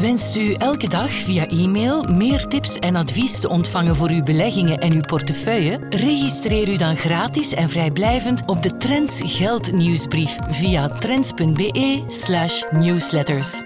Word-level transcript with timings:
Wenst 0.00 0.36
u 0.36 0.52
elke 0.52 0.88
dag 0.88 1.10
via 1.10 1.48
e-mail 1.48 2.02
meer 2.02 2.46
tips 2.46 2.78
en 2.78 2.96
advies 2.96 3.40
te 3.40 3.48
ontvangen 3.48 3.96
voor 3.96 4.10
uw 4.10 4.22
beleggingen 4.22 4.78
en 4.78 4.92
uw 4.92 5.00
portefeuille? 5.00 5.78
Registreer 5.90 6.68
u 6.68 6.76
dan 6.76 6.96
gratis 6.96 7.52
en 7.52 7.68
vrijblijvend 7.68 8.46
op 8.46 8.62
de 8.62 8.76
Trends 8.76 9.20
Geld 9.24 9.72
nieuwsbrief 9.72 10.36
via 10.48 10.88
trends.be/newsletters. 10.88 13.62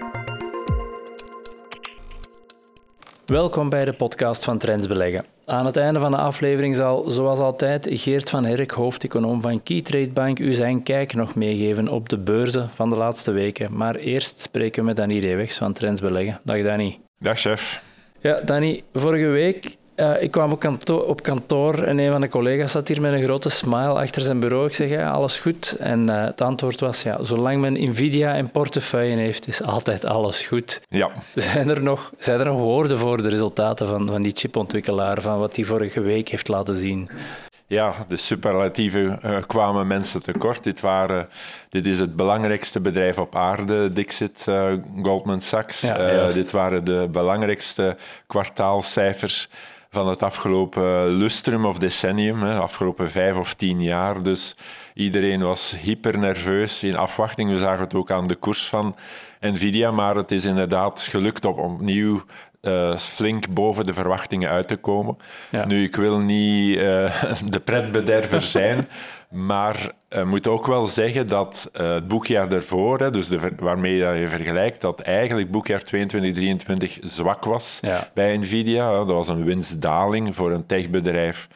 Welkom 3.25 3.69
bij 3.69 3.85
de 3.85 3.93
podcast 3.93 4.43
van 4.43 4.57
Trends 4.57 4.87
Beleggen. 4.87 5.32
Aan 5.53 5.65
het 5.65 5.77
einde 5.77 5.99
van 5.99 6.11
de 6.11 6.17
aflevering 6.17 6.75
zal, 6.75 7.09
zoals 7.09 7.39
altijd, 7.39 7.87
Geert 7.91 8.29
van 8.29 8.45
Herk, 8.45 8.71
hoofdeconoom 8.71 9.41
van 9.41 9.63
Keytrade 9.63 10.09
Bank, 10.09 10.39
u 10.39 10.53
zijn 10.53 10.83
kijk 10.83 11.13
nog 11.13 11.35
meegeven 11.35 11.87
op 11.87 12.09
de 12.09 12.17
beurzen 12.17 12.69
van 12.73 12.89
de 12.89 12.95
laatste 12.95 13.31
weken. 13.31 13.77
Maar 13.77 13.95
eerst 13.95 14.41
spreken 14.41 14.79
we 14.79 14.85
met 14.85 14.95
Danny 14.95 15.19
Reewegs 15.19 15.57
van 15.57 15.73
Trends 15.73 16.01
Beleggen. 16.01 16.39
Dag 16.43 16.63
Danny. 16.63 16.99
Dag 17.19 17.39
chef. 17.39 17.83
Ja, 18.19 18.41
Danny, 18.41 18.83
vorige 18.93 19.25
week 19.25 19.75
uh, 20.03 20.21
ik 20.21 20.31
kwam 20.31 20.51
op 20.51 20.59
kantoor, 20.59 21.03
op 21.03 21.21
kantoor, 21.21 21.83
en 21.83 21.99
een 21.99 22.11
van 22.11 22.21
de 22.21 22.29
collega's 22.29 22.71
zat 22.71 22.87
hier 22.87 23.01
met 23.01 23.13
een 23.13 23.23
grote 23.23 23.49
smile 23.49 23.93
achter 23.93 24.21
zijn 24.21 24.39
bureau. 24.39 24.65
Ik 24.65 24.73
zeg, 24.73 24.89
ja, 24.89 25.11
alles 25.11 25.39
goed? 25.39 25.75
En 25.79 26.07
uh, 26.07 26.23
het 26.23 26.41
antwoord 26.41 26.79
was, 26.79 27.03
ja, 27.03 27.23
zolang 27.23 27.61
men 27.61 27.73
Nvidia 27.89 28.33
in 28.33 28.51
portefeuille 28.51 29.15
heeft, 29.15 29.47
is 29.47 29.63
altijd 29.63 30.05
alles 30.05 30.45
goed. 30.45 30.81
Ja. 30.89 31.11
Zijn 31.35 31.69
er 31.69 31.83
nog, 31.83 32.11
zijn 32.17 32.39
er 32.39 32.45
nog 32.45 32.59
woorden 32.59 32.97
voor 32.97 33.21
de 33.21 33.29
resultaten 33.29 33.87
van, 33.87 34.07
van 34.07 34.21
die 34.21 34.33
chipontwikkelaar, 34.35 35.21
van 35.21 35.39
wat 35.39 35.55
hij 35.55 35.65
vorige 35.65 36.01
week 36.01 36.29
heeft 36.29 36.47
laten 36.47 36.75
zien? 36.75 37.09
ja, 37.73 37.93
de 38.07 38.17
superlatieven 38.17 39.19
uh, 39.25 39.37
kwamen 39.47 39.87
mensen 39.87 40.23
tekort. 40.23 40.63
Dit, 40.63 40.81
waren, 40.81 41.29
dit 41.69 41.85
is 41.85 41.99
het 41.99 42.15
belangrijkste 42.15 42.79
bedrijf 42.79 43.17
op 43.17 43.35
aarde, 43.35 43.93
Dixit, 43.93 44.45
uh, 44.49 44.73
Goldman 45.01 45.41
Sachs. 45.41 45.81
Ja, 45.81 46.27
dit 46.27 46.51
waren 46.51 46.83
de 46.83 47.07
belangrijkste 47.11 47.97
kwartaalcijfers 48.27 49.49
van 49.93 50.07
het 50.07 50.23
afgelopen 50.23 51.07
lustrum 51.07 51.65
of 51.65 51.77
decennium, 51.77 52.41
hè, 52.41 52.59
afgelopen 52.59 53.11
vijf 53.11 53.37
of 53.37 53.53
tien 53.53 53.81
jaar. 53.81 54.23
Dus 54.23 54.55
iedereen 54.93 55.41
was 55.41 55.75
hyper 55.81 56.17
nerveus 56.17 56.83
in 56.83 56.95
afwachting. 56.95 57.49
We 57.49 57.57
zagen 57.57 57.83
het 57.83 57.93
ook 57.93 58.11
aan 58.11 58.27
de 58.27 58.35
koers 58.35 58.69
van 58.69 58.95
Nvidia, 59.39 59.91
maar 59.91 60.15
het 60.15 60.31
is 60.31 60.45
inderdaad 60.45 61.01
gelukt 61.01 61.45
om 61.45 61.73
opnieuw 61.73 62.23
uh, 62.63 62.97
flink 62.97 63.49
boven 63.49 63.85
de 63.85 63.93
verwachtingen 63.93 64.49
uit 64.49 64.67
te 64.67 64.75
komen. 64.75 65.17
Nu, 65.67 65.83
ik 65.83 65.95
wil 65.95 66.19
niet 66.19 66.77
uh, 66.77 67.23
de 67.49 67.59
pretbederver 67.59 68.41
zijn, 68.41 68.87
maar 69.47 69.91
uh, 70.09 70.23
moet 70.23 70.47
ook 70.47 70.67
wel 70.67 70.87
zeggen 70.87 71.27
dat 71.27 71.69
het 71.71 72.07
boekjaar 72.07 72.51
ervoor, 72.51 72.99
hè, 72.99 73.09
dus 73.09 73.27
de, 73.27 73.51
waarmee 73.59 73.95
je 73.95 74.27
vergelijkt, 74.27 74.81
dat 74.81 74.99
eigenlijk 74.99 75.51
boekjaar 75.51 75.83
2022 75.83 76.97
zwak 77.01 77.45
was 77.45 77.79
bij 78.13 78.37
Nvidia. 78.37 78.91
Dat 78.91 79.07
was 79.07 79.27
een 79.27 79.43
winstdaling 79.43 80.35
voor 80.35 80.51
een 80.51 80.65
techbedrijf 80.65 81.47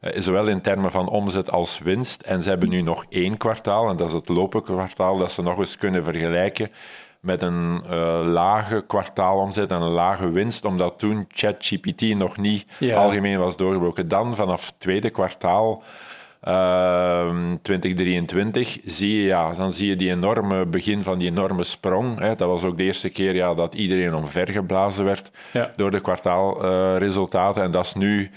zowel 0.00 0.48
in 0.48 0.60
termen 0.60 0.90
van 0.90 1.08
omzet 1.08 1.50
als 1.50 1.78
winst. 1.78 2.22
En 2.22 2.42
ze 2.42 2.48
hebben 2.48 2.68
nu 2.68 2.82
nog 2.82 3.04
één 3.08 3.36
kwartaal, 3.36 3.88
en 3.88 3.96
dat 3.96 4.08
is 4.08 4.14
het 4.14 4.28
lopende 4.28 4.66
kwartaal, 4.66 5.16
dat 5.16 5.32
ze 5.32 5.42
nog 5.42 5.58
eens 5.58 5.76
kunnen 5.76 6.04
vergelijken 6.04 6.70
met 7.26 7.42
een 7.42 7.82
uh, 7.90 8.20
lage 8.24 8.84
kwartaalomzet 8.86 9.70
en 9.70 9.80
een 9.80 9.90
lage 9.90 10.30
winst, 10.30 10.64
omdat 10.64 10.98
toen 10.98 11.24
ChatGPT 11.28 12.02
nog 12.02 12.36
niet 12.36 12.66
algemeen 12.94 13.38
was 13.38 13.56
doorgebroken. 13.56 14.08
Dan 14.08 14.36
vanaf 14.36 14.66
het 14.66 14.74
tweede 14.80 15.10
kwartaal 15.10 15.82
uh, 16.44 17.52
2023 17.62 18.78
zie 18.84 19.16
je, 19.16 19.26
ja, 19.26 19.52
dan 19.52 19.72
zie 19.72 19.88
je 19.88 19.96
die 19.96 20.10
enorme 20.10 20.66
begin 20.66 21.02
van 21.02 21.18
die 21.18 21.30
enorme 21.30 21.64
sprong. 21.64 22.18
Hè. 22.18 22.34
Dat 22.34 22.48
was 22.48 22.64
ook 22.64 22.76
de 22.76 22.84
eerste 22.84 23.08
keer 23.08 23.34
ja, 23.34 23.54
dat 23.54 23.74
iedereen 23.74 24.14
omvergeblazen 24.14 25.04
werd 25.04 25.30
door 25.76 25.90
de 25.90 26.00
kwartaalresultaten. 26.00 27.62
en 27.62 27.70
dat 27.70 27.84
is 27.84 27.94
nu 27.94 28.30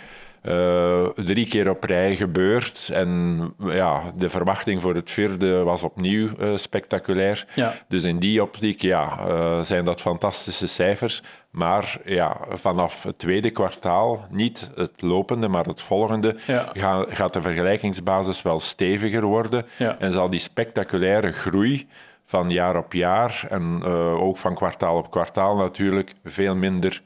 uh, 0.43 1.07
drie 1.07 1.47
keer 1.47 1.69
op 1.69 1.83
rij 1.83 2.15
gebeurd. 2.15 2.89
En 2.93 3.53
ja, 3.59 4.01
de 4.15 4.29
verwachting 4.29 4.81
voor 4.81 4.95
het 4.95 5.11
vierde 5.11 5.63
was 5.63 5.83
opnieuw 5.83 6.29
uh, 6.39 6.57
spectaculair. 6.57 7.45
Ja. 7.55 7.73
Dus 7.87 8.03
in 8.03 8.19
die 8.19 8.41
optiek 8.41 8.81
ja, 8.81 9.27
uh, 9.27 9.61
zijn 9.63 9.85
dat 9.85 10.01
fantastische 10.01 10.67
cijfers. 10.67 11.23
Maar 11.51 11.97
ja, 12.05 12.37
vanaf 12.49 13.03
het 13.03 13.19
tweede 13.19 13.49
kwartaal, 13.49 14.25
niet 14.29 14.69
het 14.75 15.01
lopende, 15.01 15.47
maar 15.47 15.65
het 15.65 15.81
volgende, 15.81 16.35
ja. 16.47 16.69
gaat, 16.73 17.05
gaat 17.09 17.33
de 17.33 17.41
vergelijkingsbasis 17.41 18.41
wel 18.41 18.59
steviger 18.59 19.23
worden. 19.23 19.65
Ja. 19.77 19.95
En 19.99 20.11
zal 20.11 20.29
die 20.29 20.39
spectaculaire 20.39 21.31
groei 21.31 21.87
van 22.25 22.49
jaar 22.49 22.77
op 22.77 22.93
jaar 22.93 23.45
en 23.49 23.83
ook 24.19 24.37
van 24.37 24.55
kwartaal 24.55 24.97
op 24.97 25.11
kwartaal 25.11 25.55
natuurlijk 25.55 26.13
veel 26.23 26.55
minder 26.55 27.01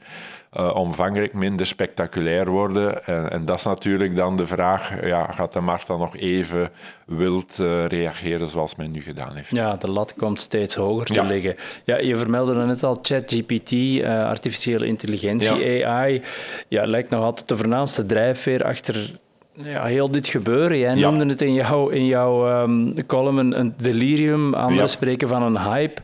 uh, 0.56 0.74
omvangrijk, 0.74 1.32
minder 1.32 1.66
spectaculair 1.66 2.50
worden. 2.50 3.06
En, 3.06 3.30
en, 3.30 3.44
dat 3.44 3.58
is 3.58 3.64
natuurlijk 3.64 4.16
dan 4.16 4.36
de 4.36 4.46
vraag, 4.46 5.06
ja, 5.06 5.26
gaat 5.32 5.52
de 5.52 5.60
markt 5.60 5.86
dan 5.86 5.98
nog 5.98 6.16
even 6.16 6.70
wild 7.06 7.58
uh, 7.60 7.86
reageren 7.86 8.48
zoals 8.48 8.74
men 8.74 8.90
nu 8.90 9.00
gedaan 9.00 9.34
heeft? 9.34 9.50
Ja, 9.50 9.76
de 9.76 9.90
lat 9.90 10.14
komt 10.14 10.40
steeds 10.40 10.74
hoger 10.74 11.06
te 11.06 11.24
liggen. 11.24 11.56
Ja, 11.84 11.98
je 11.98 12.16
vermeldde 12.16 12.54
net 12.54 12.82
al 12.82 12.98
ChatGPT, 13.02 13.72
uh, 13.72 14.24
artificiële 14.24 14.86
intelligentie, 14.86 15.86
AI. 15.86 16.22
Ja, 16.68 16.86
lijkt 16.86 17.10
nog 17.10 17.22
altijd 17.22 17.48
de 17.48 17.56
voornaamste 17.56 18.06
drijfveer 18.06 18.64
achter 18.64 19.10
ja, 19.52 19.84
heel 19.84 20.10
dit 20.10 20.26
gebeuren. 20.26 20.78
Jij 20.78 20.94
noemde 20.94 21.26
het 21.26 21.42
in 21.42 21.54
jouw, 21.54 21.88
in 21.88 22.06
jouw 22.06 22.62
um, 22.62 23.06
column 23.06 23.38
een, 23.38 23.58
een 23.58 23.74
delirium, 23.76 24.54
anderen 24.54 24.88
spreken 24.88 25.28
van 25.28 25.42
een 25.42 25.58
hype. 25.58 26.02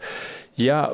Ja, 0.52 0.90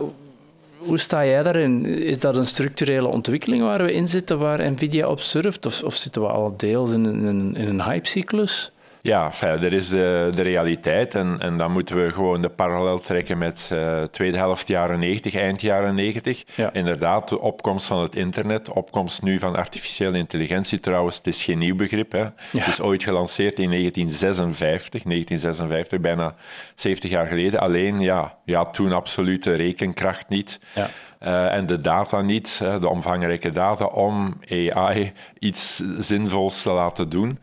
hoe 0.86 0.98
sta 0.98 1.26
jij 1.26 1.42
daarin? 1.42 1.86
Is 1.86 2.20
dat 2.20 2.36
een 2.36 2.46
structurele 2.46 3.08
ontwikkeling 3.08 3.62
waar 3.62 3.84
we 3.84 3.92
in 3.92 4.08
zitten, 4.08 4.38
waar 4.38 4.70
Nvidia 4.70 5.08
op 5.08 5.20
surft? 5.20 5.66
Of, 5.66 5.82
of 5.82 5.94
zitten 5.94 6.22
we 6.22 6.28
al 6.28 6.54
deels 6.56 6.92
in, 6.92 7.04
in, 7.04 7.56
in 7.56 7.68
een 7.68 7.82
hypecyclus? 7.82 8.72
Ja, 9.06 9.30
dat 9.40 9.72
is 9.72 9.88
de, 9.88 10.32
de 10.34 10.42
realiteit. 10.42 11.14
En, 11.14 11.36
en 11.40 11.56
dan 11.56 11.72
moeten 11.72 11.96
we 11.96 12.12
gewoon 12.12 12.42
de 12.42 12.48
parallel 12.48 12.98
trekken 12.98 13.38
met 13.38 13.70
uh, 13.72 14.02
tweede 14.02 14.36
helft 14.36 14.68
jaren 14.68 14.98
90, 14.98 15.34
eind 15.34 15.60
jaren 15.60 15.94
90. 15.94 16.44
Inderdaad, 16.72 17.28
de 17.28 17.40
opkomst 17.40 17.86
van 17.86 18.02
het 18.02 18.14
internet, 18.14 18.70
opkomst 18.70 19.22
nu 19.22 19.38
van 19.38 19.56
artificiële 19.56 20.18
intelligentie. 20.18 20.80
Trouwens, 20.80 21.16
het 21.16 21.26
is 21.26 21.44
geen 21.44 21.58
nieuw 21.58 21.76
begrip. 21.76 22.12
Hè. 22.12 22.24
Het 22.58 22.66
is 22.66 22.80
ooit 22.80 23.02
gelanceerd 23.02 23.58
in 23.58 23.70
1956, 23.70 25.02
1956, 25.02 26.00
bijna 26.00 26.34
70 26.74 27.10
jaar 27.10 27.26
geleden. 27.26 27.60
Alleen, 27.60 28.00
ja, 28.00 28.36
ja 28.44 28.64
toen 28.64 28.92
absolute 28.92 29.54
rekenkracht 29.54 30.28
niet. 30.28 30.60
Ja. 30.74 30.88
Uh, 31.22 31.54
en 31.54 31.66
de 31.66 31.80
data 31.80 32.20
niet, 32.20 32.58
de 32.80 32.88
omvangrijke 32.88 33.50
data, 33.50 33.84
om 33.84 34.40
AI 34.48 35.12
iets 35.38 35.82
zinvols 35.98 36.62
te 36.62 36.70
laten 36.70 37.08
doen. 37.08 37.38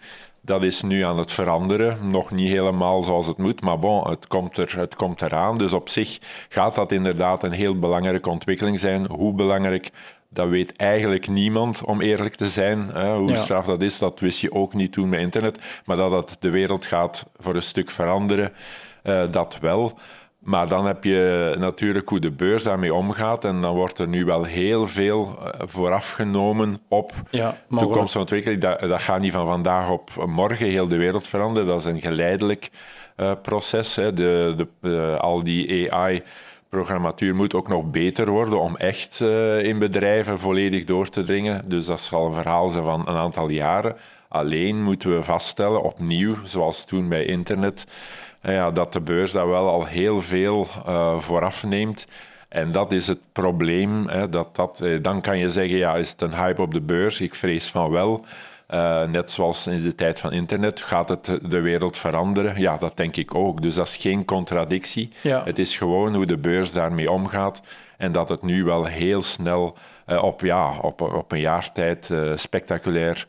Dat 0.46 0.64
is 0.64 0.82
nu 0.82 1.02
aan 1.02 1.18
het 1.18 1.32
veranderen. 1.32 2.10
Nog 2.10 2.32
niet 2.32 2.50
helemaal 2.50 3.02
zoals 3.02 3.28
het 3.28 3.38
moet, 3.38 3.62
maar 3.62 3.80
bon, 3.80 4.10
het 4.10 4.28
komt, 4.28 4.58
er, 4.58 4.78
het 4.78 4.96
komt 4.96 5.22
eraan. 5.22 5.58
Dus 5.58 5.74
op 5.74 5.90
zich 5.90 6.20
gaat 6.50 6.76
dat 6.76 6.92
inderdaad 6.92 7.44
een 7.44 7.52
heel 7.52 7.80
belangrijke 7.80 8.30
ontwikkeling 8.30 8.80
zijn. 8.80 9.08
Hoe 9.08 9.34
belangrijk, 9.34 9.92
dat 10.30 10.50
weet 10.50 10.76
eigenlijk 10.76 11.28
niemand, 11.28 11.84
om 11.84 12.02
eerlijk 12.02 12.36
te 12.36 12.48
zijn. 12.48 12.98
Hoe 13.16 13.36
straf 13.36 13.66
dat 13.66 13.82
is, 13.82 13.98
dat 13.98 14.20
wist 14.20 14.40
je 14.40 14.52
ook 14.52 14.74
niet 14.74 14.92
toen 14.92 15.10
met 15.10 15.20
internet. 15.20 15.60
Maar 15.86 15.96
dat 15.98 16.30
het 16.30 16.38
de 16.42 16.50
wereld 16.50 16.86
gaat 16.86 17.26
voor 17.38 17.56
een 17.56 17.64
stuk 17.64 17.90
veranderen, 17.90 18.54
uh, 19.04 19.32
dat 19.32 19.58
wel. 19.62 19.98
Maar 20.44 20.68
dan 20.68 20.86
heb 20.86 21.04
je 21.04 21.56
natuurlijk 21.60 22.10
hoe 22.10 22.20
de 22.20 22.32
beurs 22.32 22.64
daarmee 22.64 22.94
omgaat. 22.94 23.46
En 23.46 23.62
dan 23.62 23.76
wordt 23.76 24.00
er 24.00 24.08
nu 24.08 24.26
wel 24.26 24.44
heel 24.44 24.88
veel 24.88 25.38
eh, 25.40 25.62
voorafgenomen 25.66 26.80
op 26.88 27.12
ja, 27.30 27.58
toekomstige 27.70 28.20
ontwikkeling. 28.20 28.62
Dat, 28.62 28.80
dat 28.80 29.02
gaat 29.02 29.20
niet 29.20 29.32
van 29.32 29.48
vandaag 29.48 29.90
op 29.90 30.26
morgen 30.26 30.68
heel 30.68 30.88
de 30.88 30.98
wereld 30.98 31.28
veranderen. 31.28 31.68
Dat 31.68 31.80
is 31.80 31.86
een 31.86 32.02
geleidelijk 32.02 32.70
uh, 33.18 33.32
proces. 33.42 33.96
Hè. 33.96 34.14
De, 34.14 34.68
de, 34.82 35.18
al 35.20 35.44
die 35.44 35.94
AI 35.94 36.24
programmatuur 36.70 37.36
moet 37.36 37.54
ook 37.54 37.68
nog 37.68 37.92
beter 37.92 38.30
worden 38.30 38.60
om 38.60 38.76
echt 38.76 39.20
uh, 39.20 39.64
in 39.64 39.80
bedrijven 39.80 40.40
volledig 40.40 40.84
door 40.84 41.10
te 41.10 41.24
dringen. 41.24 41.70
Dus 41.70 41.86
dat 41.86 42.02
zal 42.02 42.26
een 42.26 42.34
verhaal 42.34 42.70
zijn 42.70 42.84
van 42.84 43.00
een 43.00 43.16
aantal 43.16 43.50
jaren. 43.50 43.96
Alleen 44.28 44.82
moeten 44.82 45.16
we 45.16 45.24
vaststellen, 45.24 45.84
opnieuw, 45.84 46.36
zoals 46.44 46.86
toen 46.86 47.10
bij 47.10 47.26
internet, 47.26 47.86
ja, 48.52 48.72
dat 48.72 48.94
de 48.94 49.02
beurs 49.02 49.32
daar 49.32 49.48
wel 49.48 49.70
al 49.70 49.86
heel 49.86 50.22
veel 50.22 50.68
uh, 50.88 51.20
vooraf 51.20 51.64
neemt. 51.64 52.08
En 52.50 52.72
dat 52.72 52.92
is 52.92 53.08
het 53.08 53.20
probleem. 53.32 54.08
Hè, 54.08 54.30
dat 54.30 54.56
dat, 54.56 54.82
eh, 54.82 54.98
dan 55.02 55.22
kan 55.22 55.38
je 55.38 55.50
zeggen, 55.50 55.78
ja, 55.78 55.96
is 55.96 56.10
het 56.10 56.22
een 56.22 56.36
hype 56.36 56.62
op 56.62 56.74
de 56.74 56.82
beurs? 56.82 57.22
Ik 57.22 57.36
vrees 57.36 57.70
van 57.70 57.92
wel. 57.92 58.26
Uh, 58.70 59.04
net 59.04 59.32
zoals 59.32 59.68
in 59.68 59.84
de 59.84 59.96
tijd 59.96 60.20
van 60.20 60.32
internet, 60.32 60.82
gaat 60.82 61.10
het 61.10 61.40
de 61.42 61.62
wereld 61.62 61.98
veranderen? 61.98 62.60
Ja, 62.60 62.78
dat 62.78 62.98
denk 62.98 63.16
ik 63.16 63.36
ook. 63.36 63.62
Dus 63.62 63.76
dat 63.76 63.88
is 63.88 63.96
geen 63.96 64.26
contradictie. 64.26 65.12
Het 65.22 65.60
is 65.60 65.78
gewoon 65.78 66.16
hoe 66.16 66.26
de 66.26 66.38
beurs 66.38 66.72
daarmee 66.72 67.12
omgaat. 67.12 67.62
En 67.98 68.12
dat 68.12 68.30
het 68.30 68.42
nu 68.42 68.64
wel 68.64 68.86
heel 68.86 69.22
snel 69.22 69.78
uh, 70.08 70.24
op, 70.24 70.42
ja, 70.42 70.78
op, 70.82 71.02
op 71.02 71.32
een 71.32 71.40
jaar 71.40 71.72
tijd 71.72 72.10
uh, 72.10 72.32
spectaculair 72.36 73.28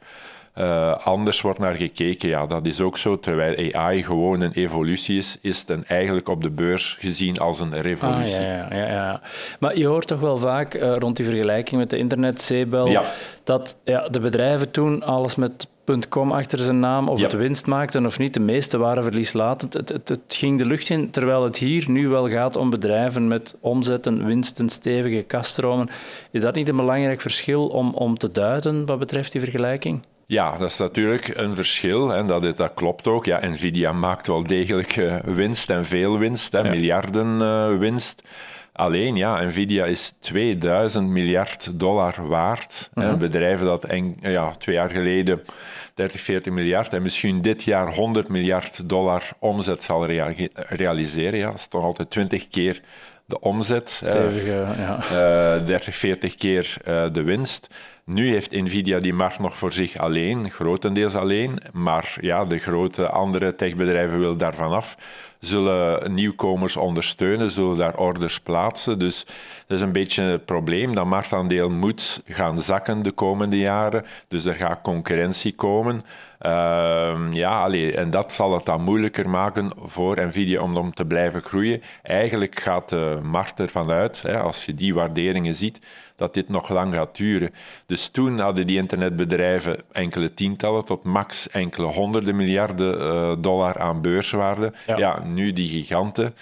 uh, 0.55 0.97
anders 1.05 1.41
wordt 1.41 1.59
naar 1.59 1.75
gekeken. 1.75 2.29
Ja, 2.29 2.47
dat 2.47 2.67
is 2.67 2.81
ook 2.81 2.99
zo. 2.99 3.19
Terwijl 3.19 3.75
AI 3.75 4.03
gewoon 4.03 4.41
een 4.41 4.53
evolutie 4.53 5.19
is, 5.19 5.39
is 5.41 5.65
het 5.67 5.85
eigenlijk 5.87 6.29
op 6.29 6.43
de 6.43 6.51
beurs 6.51 6.97
gezien 7.01 7.39
als 7.39 7.61
een 7.61 7.81
revolutie. 7.81 8.37
Ah, 8.37 8.43
ja, 8.43 8.69
ja, 8.71 8.87
ja, 8.87 9.21
Maar 9.61 9.79
je 9.79 9.87
hoort 9.87 10.07
toch 10.07 10.21
wel 10.21 10.39
vaak 10.39 10.75
uh, 10.75 10.97
rond 10.97 11.17
die 11.17 11.27
vergelijking 11.27 11.81
met 11.81 11.91
de 11.91 11.99
internet-zeebel 11.99 12.87
ja. 12.87 13.05
dat 13.45 13.77
ja, 13.85 14.09
de 14.09 14.21
bedrijven 14.21 14.71
toen 14.71 15.03
alles 15.03 15.35
met 15.35 15.69
.com 16.09 16.33
achter 16.33 16.59
zijn 16.59 16.81
naam, 16.81 17.09
of 17.09 17.21
het 17.21 17.33
winst 17.33 17.67
maakten 17.67 18.07
of 18.07 18.19
niet. 18.19 18.35
De 18.35 18.41
meeste 18.41 18.79
waren 18.79 19.03
verlieslatend. 19.03 19.73
Het, 19.73 19.89
het, 19.89 20.09
het, 20.09 20.21
ging 20.29 20.59
de 20.59 20.67
lucht 20.67 20.89
in, 20.89 21.11
terwijl 21.11 21.43
het 21.43 21.57
hier 21.57 21.91
nu 21.91 22.09
wel 22.09 22.29
gaat 22.29 22.57
om 22.57 22.71
bedrijven 22.71 23.29
met 23.29 23.55
omzetten, 23.61 24.25
winsten, 24.25 24.69
stevige 24.69 25.23
kaststromen. 25.23 25.89
Is 26.31 26.41
dat 26.41 26.55
niet 26.55 26.69
een 26.69 26.77
belangrijk 26.77 27.21
verschil 27.21 27.67
om, 27.67 27.95
om 27.95 28.19
te 28.19 28.31
duiden 28.31 28.87
wat 28.87 28.99
betreft 28.99 29.33
die 29.33 29.41
vergelijking? 29.41 30.03
Ja, 30.27 30.59
dat 30.59 30.71
is 30.71 30.79
natuurlijk 30.79 31.29
een 31.29 31.55
verschil. 31.55 32.15
En 32.15 32.27
dat, 32.27 32.57
dat 32.57 32.75
klopt 32.75 33.07
ook. 33.07 33.25
Ja, 33.25 33.47
Nvidia 33.47 33.93
maakt 33.93 34.27
wel 34.27 34.43
degelijk 34.43 34.97
uh, 34.97 35.17
winst 35.25 35.71
en 35.71 35.85
veel 35.85 36.19
winst, 36.19 36.53
hè, 36.53 36.71
miljarden 36.71 37.41
uh, 37.41 37.79
winst. 37.79 38.23
Alleen, 38.73 39.17
ja, 39.17 39.43
Nvidia 39.43 39.85
is 39.85 40.15
2000 40.21 41.09
miljard 41.09 41.81
dollar 41.81 42.29
waard. 42.29 42.91
-huh. 42.95 43.17
Bedrijven 43.19 43.67
dat 43.67 43.85
en, 43.85 44.17
ja, 44.21 44.51
twee 44.51 44.75
jaar 44.75 44.91
geleden 44.91 45.43
30, 45.95 46.21
40 46.21 46.53
miljard 46.53 46.93
en 46.93 47.03
misschien 47.03 47.43
dit 47.43 47.63
jaar 47.63 47.95
100 47.95 48.29
miljard 48.29 48.89
dollar 48.89 49.23
omzet 49.39 49.83
zal 49.83 50.07
rea 50.07 50.33
realiseren. 50.55 51.39
Ja, 51.39 51.47
dat 51.47 51.59
is 51.59 51.67
toch 51.67 51.85
altijd 51.85 52.11
20 52.11 52.49
keer 52.49 52.81
de 53.27 53.41
omzet. 53.41 53.91
Stevige, 53.91 54.67
ja. 54.79 55.59
30, 55.59 55.97
40 55.97 56.35
keer 56.35 56.77
de 57.13 57.23
winst. 57.23 57.69
Nu 58.05 58.29
heeft 58.29 58.51
Nvidia 58.51 58.99
die 58.99 59.13
markt 59.13 59.39
nog 59.39 59.57
voor 59.57 59.73
zich 59.73 59.99
alleen, 59.99 60.51
grotendeels 60.51 61.15
alleen, 61.15 61.59
maar 61.73 62.17
ja, 62.21 62.45
de 62.45 62.59
grote 62.59 63.09
andere 63.09 63.55
techbedrijven 63.55 64.19
willen 64.19 64.39
daarvan 64.39 64.73
af, 64.73 64.97
zullen 65.41 66.15
nieuwkomers 66.15 66.77
ondersteunen, 66.77 67.51
zullen 67.51 67.77
daar 67.77 67.97
orders 67.97 68.41
plaatsen. 68.41 68.99
Dus 68.99 69.27
dat 69.67 69.77
is 69.77 69.81
een 69.81 69.93
beetje 69.93 70.23
het 70.23 70.45
probleem. 70.45 70.95
Dat 70.95 71.07
marktaandeel 71.07 71.71
moet 71.71 72.23
gaan 72.27 72.59
zakken 72.61 73.03
de 73.03 73.13
komende 73.13 73.59
jaren, 73.59 74.05
dus 74.29 74.45
er 74.45 74.55
gaat 74.55 74.81
concurrentie 74.83 75.55
komen. 75.55 76.05
Uh, 76.47 77.19
ja, 77.31 77.63
allee, 77.63 77.97
en 77.97 78.11
dat 78.11 78.33
zal 78.33 78.55
het 78.55 78.65
dan 78.65 78.83
moeilijker 78.83 79.31
maken 79.31 79.73
voor 79.77 80.27
Nvidia 80.27 80.61
om, 80.61 80.77
om 80.77 80.95
te 80.95 81.05
blijven 81.05 81.43
groeien. 81.43 81.83
Eigenlijk 82.03 82.61
gaat 82.61 82.89
de 82.89 83.19
markt 83.23 83.61
ervan 83.61 83.91
uit, 83.91 84.23
hè, 84.23 84.39
als 84.39 84.65
je 84.65 84.75
die 84.75 84.95
waarderingen 84.95 85.55
ziet, 85.55 85.81
dat 86.17 86.35
dit 86.35 86.49
nog 86.49 86.69
lang 86.69 86.95
gaat 86.95 87.17
duren. 87.17 87.51
Dus 87.87 88.09
toen 88.09 88.39
hadden 88.39 88.67
die 88.67 88.79
internetbedrijven 88.79 89.77
enkele 89.93 90.35
tientallen 90.35 90.85
tot 90.85 91.05
max 91.05 91.49
enkele 91.49 91.87
honderden 91.87 92.37
miljarden 92.37 93.01
uh, 93.01 93.33
dollar 93.39 93.79
aan 93.79 94.01
beurswaarde. 94.01 94.73
Ja. 94.87 94.97
ja, 94.97 95.23
nu 95.25 95.53
die 95.53 95.69
giganten. 95.69 96.35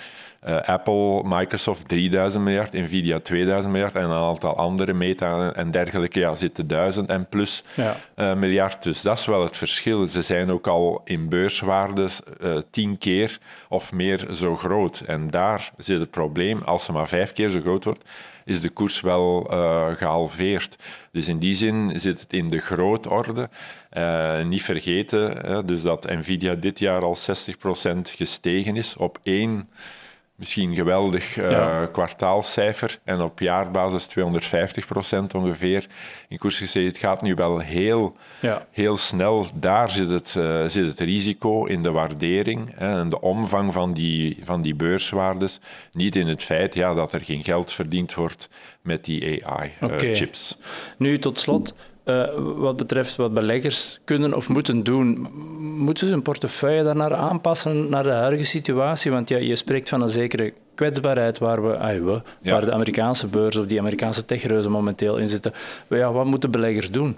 Uh, 0.49 0.61
Apple, 0.61 1.23
Microsoft 1.25 1.89
3000 1.89 2.45
miljard, 2.45 2.73
Nvidia 2.73 3.21
2000 3.21 3.73
miljard 3.73 3.95
en 3.95 4.05
een 4.05 4.11
aantal 4.11 4.57
andere, 4.57 4.93
Meta 4.93 5.53
en 5.53 5.71
dergelijke, 5.71 6.21
ja, 6.21 6.35
zitten 6.35 6.67
1000 6.67 7.09
en 7.09 7.27
plus 7.29 7.65
ja. 7.75 7.97
uh, 8.17 8.35
miljard. 8.35 8.83
Dus 8.83 9.03
dat 9.03 9.19
is 9.19 9.27
wel 9.27 9.43
het 9.43 9.57
verschil. 9.57 10.07
Ze 10.07 10.23
zijn 10.23 10.51
ook 10.51 10.67
al 10.67 11.01
in 11.05 11.29
beurswaarde 11.29 12.09
uh, 12.41 12.57
tien 12.71 12.99
keer 12.99 13.39
of 13.69 13.93
meer 13.93 14.27
zo 14.33 14.57
groot. 14.57 15.01
En 15.07 15.31
daar 15.31 15.73
zit 15.77 16.01
het 16.01 16.11
probleem. 16.11 16.63
Als 16.63 16.85
ze 16.85 16.93
maar 16.93 17.09
vijf 17.09 17.33
keer 17.33 17.49
zo 17.49 17.61
groot 17.61 17.85
wordt, 17.85 18.05
is 18.44 18.61
de 18.61 18.69
koers 18.69 19.00
wel 19.00 19.53
uh, 19.53 19.97
gehalveerd. 19.97 20.77
Dus 21.12 21.29
in 21.29 21.39
die 21.39 21.55
zin 21.55 22.00
zit 22.00 22.21
het 22.21 22.33
in 22.33 22.49
de 22.49 22.59
grootorde. 22.59 23.49
Uh, 23.93 24.44
niet 24.44 24.62
vergeten 24.62 25.67
dus 25.67 25.83
dat 25.83 26.05
Nvidia 26.05 26.55
dit 26.55 26.79
jaar 26.79 27.03
al 27.03 27.17
60% 27.17 27.21
gestegen 28.03 28.77
is 28.77 28.97
op 28.97 29.19
één 29.23 29.69
misschien 30.43 30.75
geweldig 30.75 31.37
uh, 31.37 31.83
kwartaalcijfer 31.93 32.99
en 33.05 33.21
op 33.21 33.39
jaarbasis 33.39 34.06
250 34.06 34.87
procent 34.87 35.35
ongeveer 35.35 35.87
in 36.29 36.39
koers 36.39 36.59
gezeten. 36.59 36.89
Het 36.89 36.99
gaat 36.99 37.23
nu 37.23 37.35
wel 37.35 37.59
heel, 37.59 38.17
ja. 38.41 38.67
heel 38.71 38.97
snel. 38.97 39.47
Daar 39.55 39.91
zit 39.91 40.11
het, 40.11 40.35
uh, 40.39 40.65
zit 40.67 40.87
het 40.87 41.00
risico 41.00 41.65
in 41.65 41.83
de 41.83 41.91
waardering 41.91 42.73
hè, 42.75 43.00
en 43.00 43.09
de 43.09 43.21
omvang 43.21 43.73
van 43.73 43.93
die, 43.93 44.39
van 44.44 44.62
die 44.62 44.75
beurswaardes. 44.75 45.61
Niet 45.93 46.17
in 46.17 46.27
het 46.27 46.43
feit 46.43 46.75
ja, 46.75 46.95
dat 46.95 47.12
er 47.12 47.21
geen 47.21 47.45
geld 47.45 47.73
verdiend 47.73 48.15
wordt 48.15 48.49
met 48.81 49.05
die 49.05 49.47
AI-chips. 49.47 50.56
Uh, 50.61 50.67
nu 50.97 51.19
tot 51.19 51.38
slot. 51.38 51.75
Uh, 52.04 52.25
wat 52.56 52.76
betreft 52.76 53.16
wat 53.16 53.34
beleggers 53.34 54.00
kunnen 54.04 54.34
of 54.34 54.49
moeten 54.49 54.84
doen. 54.84 55.28
Moeten 55.78 56.06
ze 56.06 56.12
hun 56.12 56.22
portefeuille 56.22 56.82
daarnaar 56.84 57.14
aanpassen 57.14 57.88
naar 57.88 58.02
de 58.02 58.10
huidige 58.10 58.44
situatie? 58.44 59.10
Want 59.10 59.28
ja, 59.28 59.37
je 59.37 59.56
spreekt 59.56 59.88
van 59.88 60.02
een 60.02 60.08
zekere 60.08 60.52
kwetsbaarheid 60.75 61.38
waar, 61.38 61.62
we, 61.62 61.76
ah, 61.76 62.04
we 62.04 62.22
ja. 62.43 62.52
waar 62.52 62.64
de 62.64 62.72
Amerikaanse 62.72 63.26
beurs 63.26 63.56
of 63.56 63.66
die 63.66 63.81
Amerikaanse 63.81 64.25
techreuzen 64.25 64.70
momenteel 64.70 65.16
in 65.16 65.28
zitten. 65.28 65.52
Ja, 65.88 66.12
wat 66.12 66.26
moeten 66.26 66.50
beleggers 66.50 66.90
doen? 66.90 67.16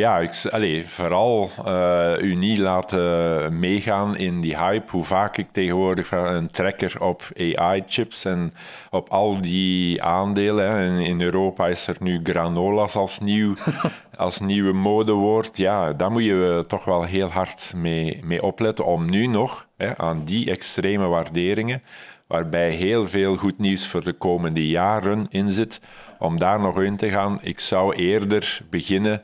Ja, 0.00 0.18
ik, 0.18 0.42
allez, 0.50 0.88
vooral 0.88 1.50
uh, 1.66 2.12
u 2.20 2.34
niet 2.34 2.58
laten 2.58 3.58
meegaan 3.58 4.16
in 4.16 4.40
die 4.40 4.56
hype. 4.58 4.90
Hoe 4.90 5.04
vaak 5.04 5.36
ik 5.36 5.46
tegenwoordig 5.52 6.10
een 6.10 6.50
trekker 6.50 7.02
op 7.02 7.22
AI-chips 7.36 8.24
en 8.24 8.54
op 8.90 9.08
al 9.08 9.40
die 9.40 10.02
aandelen. 10.02 10.70
Hè. 10.70 10.86
In, 10.86 10.98
in, 10.98 11.20
Europa 11.20 11.66
is 11.66 11.86
er 11.86 11.96
nu 11.98 12.20
granolas 12.22 12.94
als, 12.96 13.18
nieuw, 13.18 13.54
als 14.16 14.40
nieuwe 14.40 14.72
modewoord. 14.72 15.56
Ja, 15.56 15.92
daar 15.92 16.10
moet 16.10 16.24
je 16.24 16.64
toch 16.68 16.84
wel 16.84 17.02
heel 17.02 17.28
hard 17.28 17.72
mee, 17.76 18.20
mee 18.24 18.42
opletten 18.42 18.84
om 18.84 19.10
nu 19.10 19.26
nog 19.26 19.66
hè, 19.76 19.98
aan 19.98 20.24
die 20.24 20.50
extreme 20.50 21.06
waarderingen, 21.06 21.82
waarbij 22.26 22.70
heel 22.70 23.08
veel 23.08 23.36
goed 23.36 23.58
nieuws 23.58 23.86
voor 23.86 24.04
de 24.04 24.12
komende 24.12 24.66
jaren 24.66 25.26
in 25.30 25.48
zit, 25.48 25.80
om 26.18 26.38
daar 26.38 26.60
nog 26.60 26.82
in 26.82 26.96
te 26.96 27.10
gaan. 27.10 27.38
Ik 27.42 27.60
zou 27.60 27.94
eerder 27.94 28.60
beginnen 28.70 29.22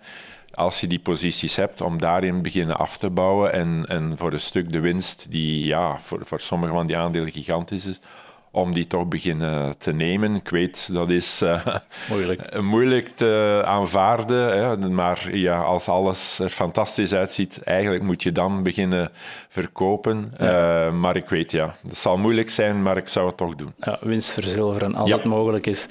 als 0.57 0.81
je 0.81 0.87
die 0.87 0.99
posities 0.99 1.57
hebt, 1.57 1.81
om 1.81 1.99
daarin 1.99 2.43
beginnen 2.43 2.77
af 2.77 2.97
te 2.97 3.11
bouwen 3.11 3.53
en, 3.53 3.85
en 3.89 4.17
voor 4.17 4.33
een 4.33 4.41
stuk 4.41 4.73
de 4.73 4.81
winst, 4.81 5.27
die 5.29 5.65
ja, 5.65 5.99
voor, 5.99 6.21
voor 6.25 6.41
sommige 6.41 6.73
van 6.73 6.87
die 6.87 6.97
aandelen 6.97 7.33
gigantisch 7.33 7.87
is, 7.87 8.01
om 8.57 8.75
die 8.75 8.87
toch 8.87 9.09
beginnen 9.09 9.79
te 9.79 9.93
nemen. 9.93 10.35
Ik 10.35 10.49
weet, 10.49 10.89
dat 10.93 11.11
is 11.11 11.43
uh, 11.43 11.67
moeilijk. 12.11 12.61
moeilijk 12.61 13.09
te 13.09 13.63
aanvaarden, 13.65 14.59
hè, 14.59 14.89
maar 14.89 15.37
ja, 15.37 15.61
als 15.61 15.89
alles 15.89 16.39
er 16.39 16.49
fantastisch 16.49 17.15
uitziet, 17.15 17.63
eigenlijk 17.63 18.03
moet 18.03 18.23
je 18.23 18.33
dan 18.33 18.63
beginnen 18.63 19.11
verkopen. 19.49 20.35
Ja. 20.39 20.87
Uh, 20.87 20.93
maar 20.93 21.17
ik 21.17 21.29
weet, 21.29 21.51
ja, 21.51 21.75
dat 21.83 21.99
zal 21.99 22.17
moeilijk 22.17 22.51
zijn, 22.51 22.83
maar 22.83 22.97
ik 22.97 23.09
zou 23.09 23.27
het 23.27 23.37
toch 23.37 23.55
doen. 23.55 23.73
Ja, 23.81 23.99
winst 24.01 24.31
verzilveren 24.31 24.95
als 24.95 25.11
ja. 25.11 25.17
het 25.17 25.25
mogelijk 25.25 25.67
is. 25.67 25.87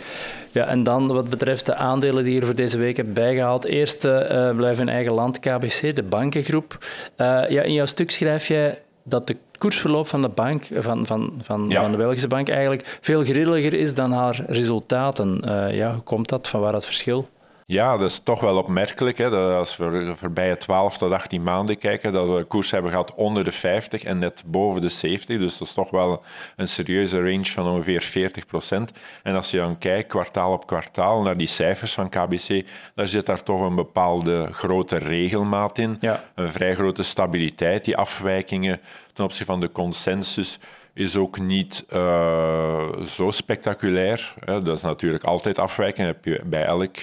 Ja, 0.52 0.66
en 0.66 0.84
dan 0.84 1.08
wat 1.08 1.30
betreft 1.30 1.66
de 1.66 1.76
aandelen 1.76 2.24
die 2.24 2.34
je 2.34 2.46
voor 2.46 2.56
deze 2.56 2.78
week 2.78 2.98
hebt 2.98 3.14
bijgehaald. 3.14 3.66
Eerst 3.66 4.06
uh, 4.06 4.56
blijven 4.56 4.88
in 4.88 4.94
eigen 4.94 5.14
land, 5.14 5.40
KBC, 5.40 5.96
de 5.96 6.04
bankengroep. 6.04 6.78
ja, 7.18 7.62
in 7.62 7.74
jouw 7.74 7.86
stuk 7.86 8.12
schrijf 8.12 8.48
jij 8.48 8.80
dat 9.04 9.28
de 9.28 9.38
koersverloop 9.66 10.08
van 10.08 10.22
de 10.22 10.30
bank, 10.30 10.68
van, 10.74 11.06
van, 11.06 11.34
van, 11.42 11.66
ja. 11.70 11.82
van 11.84 11.92
de 11.92 11.98
Belgische 11.98 12.28
bank 12.28 12.50
eigenlijk 12.50 12.98
veel 13.02 13.24
grilliger 13.24 13.74
is 13.74 13.94
dan 13.94 14.12
haar 14.12 14.44
resultaten. 14.48 15.42
Uh, 15.46 15.76
ja, 15.76 15.94
hoe 15.94 16.04
komt 16.04 16.30
dat? 16.30 16.48
Van 16.48 16.60
waar 16.60 16.72
dat 16.72 16.86
verschil? 16.86 17.30
Ja, 17.68 17.98
dat 17.98 18.10
is 18.10 18.20
toch 18.20 18.40
wel 18.40 18.58
opmerkelijk. 18.58 19.18
Hè, 19.18 19.30
dat 19.30 19.52
als 19.52 19.78
we 19.78 20.14
voorbij 20.18 20.56
12 20.56 20.98
tot 20.98 21.12
18 21.12 21.44
maanden 21.44 21.78
kijken, 21.78 22.14
dat 22.14 22.28
we 22.28 22.44
koers 22.44 22.72
hebben 22.72 22.92
gehad 22.92 23.14
onder 23.16 23.44
de 23.44 23.52
50 23.52 24.04
en 24.04 24.20
net 24.20 24.44
boven 24.46 24.82
de 24.82 24.90
70. 24.90 25.38
Dus 25.38 25.58
dat 25.58 25.68
is 25.68 25.74
toch 25.74 25.90
wel 25.90 26.24
een 26.56 26.68
serieuze 26.68 27.18
range 27.18 27.46
van 27.46 27.68
ongeveer 27.68 28.02
40 28.02 28.46
procent. 28.46 28.92
En 29.24 29.36
als 29.36 29.52
je 29.52 29.58
dan 29.58 29.78
kijkt, 29.78 30.10
kwartaal 30.10 30.52
op 30.52 30.68
kwartaal, 30.68 31.22
naar 31.22 31.38
die 31.38 31.48
cijfers 31.48 31.94
van 31.94 32.10
KBC, 32.10 32.66
dan 32.96 33.08
zit 33.08 33.26
daar 33.26 33.44
toch 33.44 33.62
een 33.62 33.76
bepaalde 33.76 34.50
grote 34.52 34.98
regelmaat 34.98 35.78
in. 35.78 35.98
Ja. 36.00 36.24
Een 36.36 36.52
vrij 36.52 36.76
grote 36.76 37.04
stabiliteit. 37.04 37.86
Die 37.86 37.98
afwijkingen 37.98 38.82
ten 39.14 39.24
opzichte 39.24 39.52
van 39.52 39.60
de 39.60 39.72
consensus 39.72 40.60
is 40.94 41.16
ook 41.16 41.40
niet 41.40 41.86
uh, 41.94 43.02
zo 43.02 43.32
spectaculair. 43.32 44.34
Dat 44.46 44.68
is 44.68 44.82
natuurlijk 44.82 45.24
altijd 45.24 45.60
afwijken, 45.60 46.06
heb 46.06 46.26
je 46.26 46.42
bij 46.46 46.64
elk 46.64 46.96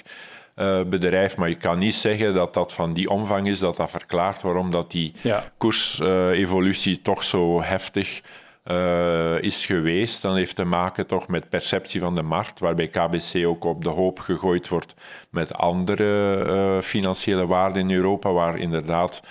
bedrijf, 0.87 1.37
maar 1.37 1.49
je 1.49 1.55
kan 1.55 1.79
niet 1.79 1.95
zeggen 1.95 2.35
dat 2.35 2.55
dat 2.55 2.73
van 2.73 2.93
die 2.93 3.11
omvang 3.11 3.49
is, 3.49 3.59
dat 3.59 3.77
dat 3.77 3.91
verklaart 3.91 4.43
waarom 4.43 4.71
dat 4.71 4.91
die 4.91 5.13
ja. 5.23 5.53
koersevolutie 5.59 7.03
toch 7.03 7.23
zo 7.23 7.63
heftig 7.63 8.23
uh, 8.71 9.43
is 9.43 9.67
geweest, 9.67 10.23
dan 10.23 10.37
heeft 10.37 10.57
te 10.57 10.65
maken 10.65 11.07
toch 11.07 11.29
met 11.29 11.49
perceptie 11.49 12.01
van 12.01 12.15
de 12.15 12.23
markt, 12.23 12.59
waarbij 12.59 12.89
KBC 12.89 13.47
ook 13.47 13.65
op 13.65 13.85
de 13.85 13.91
hoop 13.91 14.19
gegooid 14.19 14.69
wordt 14.69 14.95
met 15.31 15.55
andere 15.55 16.45
uh, 16.47 16.83
financiële 16.83 17.47
waarden 17.47 17.83
in 17.83 17.97
Europa, 17.97 18.33
waar 18.33 18.59
inderdaad 18.59 19.23